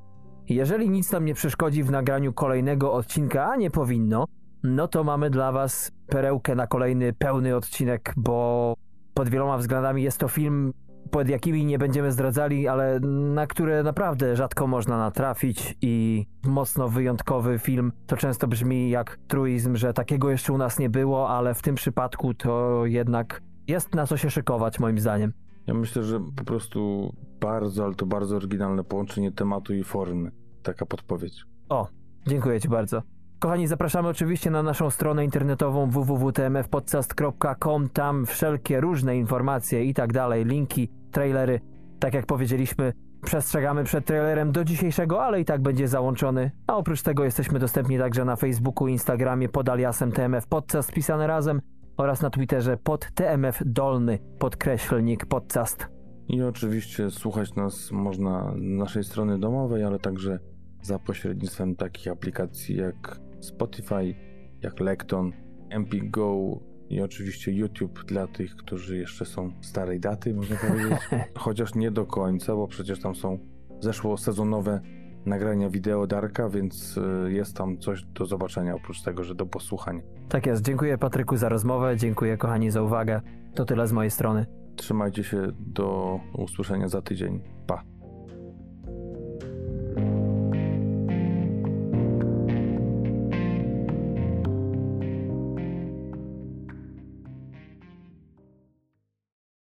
Jeżeli 0.50 0.90
nic 0.90 1.12
nam 1.12 1.26
nie 1.26 1.34
przeszkodzi 1.34 1.84
w 1.84 1.92
nagraniu 1.92 2.34
kolejnego 2.34 2.94
odcinka, 2.94 3.50
a 3.52 3.56
nie 3.56 3.72
powinno, 3.72 4.26
no 4.66 4.88
to 4.88 5.04
mamy 5.04 5.30
dla 5.30 5.52
Was 5.52 5.92
perełkę 6.08 6.56
na 6.56 6.68
kolejny 6.68 7.14
pełny 7.14 7.56
odcinek, 7.56 8.14
bo 8.18 8.74
pod 9.14 9.30
wieloma 9.30 9.58
względami 9.58 10.04
jest 10.04 10.18
to 10.18 10.28
film, 10.28 10.74
pod 11.12 11.30
jakimi 11.30 11.66
nie 11.66 11.78
będziemy 11.78 12.12
zdradzali, 12.12 12.68
ale 12.68 13.00
na 13.34 13.48
które 13.48 13.84
naprawdę 13.84 14.36
rzadko 14.36 14.68
można 14.68 14.98
natrafić 14.98 15.76
i 15.82 16.26
mocno 16.44 16.90
wyjątkowy 16.90 17.60
film. 17.60 17.92
To 18.08 18.18
często 18.18 18.48
brzmi 18.48 18.90
jak 18.90 19.20
truizm, 19.28 19.76
że 19.76 19.94
takiego 19.94 20.30
jeszcze 20.30 20.54
u 20.54 20.58
nas 20.58 20.80
nie 20.80 20.90
było, 20.90 21.30
ale 21.30 21.54
w 21.54 21.62
tym 21.62 21.76
przypadku 21.76 22.34
to 22.34 22.86
jednak 22.86 23.42
jest 23.68 23.96
na 23.96 24.08
co 24.08 24.18
się 24.18 24.30
szykować, 24.30 24.80
moim 24.80 25.00
zdaniem. 25.00 25.34
Ja 25.68 25.74
myślę, 25.74 26.04
że 26.04 26.20
po 26.36 26.44
prostu 26.44 27.14
bardzo, 27.42 27.86
ale 27.86 27.96
to 27.96 28.06
bardzo 28.06 28.36
oryginalne 28.36 28.84
połączenie 28.84 29.32
tematu 29.32 29.74
i 29.74 29.84
formy. 29.84 30.32
Taka 30.64 30.86
podpowiedź. 30.86 31.44
O, 31.70 31.88
dziękuję 32.28 32.62
Ci 32.62 32.70
bardzo. 32.70 33.15
Kochani, 33.40 33.68
zapraszamy 33.68 34.08
oczywiście 34.08 34.52
na 34.52 34.64
naszą 34.64 34.90
stronę 34.90 35.26
internetową 35.26 35.90
www.tmfpodcast.com. 35.90 37.90
Tam 37.90 38.26
wszelkie 38.26 38.82
różne 38.82 39.18
informacje 39.18 39.86
i 39.86 39.94
tak 39.94 40.14
dalej, 40.14 40.46
linki, 40.46 40.90
trailery. 41.12 41.60
Tak 42.00 42.14
jak 42.14 42.26
powiedzieliśmy, 42.26 42.94
Przestrzegamy 43.26 43.84
przed 43.84 44.06
trailerem 44.06 44.52
do 44.52 44.64
dzisiejszego, 44.64 45.24
ale 45.24 45.42
i 45.42 45.46
tak 45.46 45.62
będzie 45.62 45.88
załączony. 45.88 46.52
A 46.68 46.78
oprócz 46.78 47.02
tego 47.02 47.24
jesteśmy 47.24 47.60
dostępni 47.60 47.98
także 47.98 48.26
na 48.26 48.36
Facebooku 48.36 48.88
Instagramie 48.88 49.50
pod 49.50 49.70
aliasem 49.70 50.12
TMF 50.12 50.48
Podcast 50.48 50.92
pisane 50.92 51.28
razem 51.28 51.62
oraz 51.98 52.22
na 52.22 52.30
Twitterze 52.30 52.78
pod 52.78 53.12
TMF 53.16 53.62
Dolny 53.66 54.20
podkreślnik 54.40 55.26
podcast. 55.26 55.88
I 56.28 56.44
oczywiście 56.44 57.12
słuchać 57.12 57.56
nas 57.56 57.92
można 57.92 58.44
na 58.44 58.54
naszej 58.56 59.04
strony 59.04 59.40
domowej, 59.40 59.84
ale 59.84 60.00
także 60.00 60.40
za 60.82 61.00
pośrednictwem 61.00 61.76
takich 61.76 62.08
aplikacji 62.08 62.76
jak 62.76 63.20
Spotify, 63.46 64.16
jak 64.62 64.80
Lekton, 64.80 65.32
MP 65.70 65.98
Go 66.04 66.60
i 66.90 67.02
oczywiście 67.02 67.52
YouTube 67.52 68.06
dla 68.06 68.28
tych, 68.28 68.56
którzy 68.56 68.98
jeszcze 68.98 69.26
są 69.26 69.52
starej 69.62 70.00
daty, 70.00 70.34
można 70.34 70.56
powiedzieć. 70.56 71.00
Chociaż 71.38 71.76
nie 71.76 71.92
do 71.92 72.06
końca, 72.06 72.56
bo 72.56 72.68
przecież 72.68 73.00
tam 73.00 73.16
są 73.16 73.40
zeszłosezonowe 73.80 74.82
nagrania 75.26 75.70
wideo 75.70 76.08
Darka, 76.08 76.50
więc 76.50 76.98
y, 76.98 77.32
jest 77.32 77.58
tam 77.58 77.78
coś 77.78 78.04
do 78.06 78.26
zobaczenia, 78.26 78.76
oprócz 78.76 79.02
tego, 79.02 79.24
że 79.24 79.36
do 79.36 79.46
posłuchania. 79.46 80.02
Tak 80.30 80.46
jest. 80.46 80.66
Dziękuję 80.66 80.98
Patryku 80.98 81.38
za 81.38 81.50
rozmowę, 81.50 81.98
dziękuję 81.98 82.38
kochani 82.38 82.72
za 82.72 82.82
uwagę. 82.82 83.22
To 83.56 83.66
tyle 83.66 83.88
z 83.88 83.92
mojej 83.92 84.12
strony. 84.12 84.46
Trzymajcie 84.76 85.24
się 85.24 85.48
do 85.58 86.20
usłyszenia 86.34 86.88
za 86.88 87.02
tydzień. 87.02 87.42
Pa! 87.68 87.95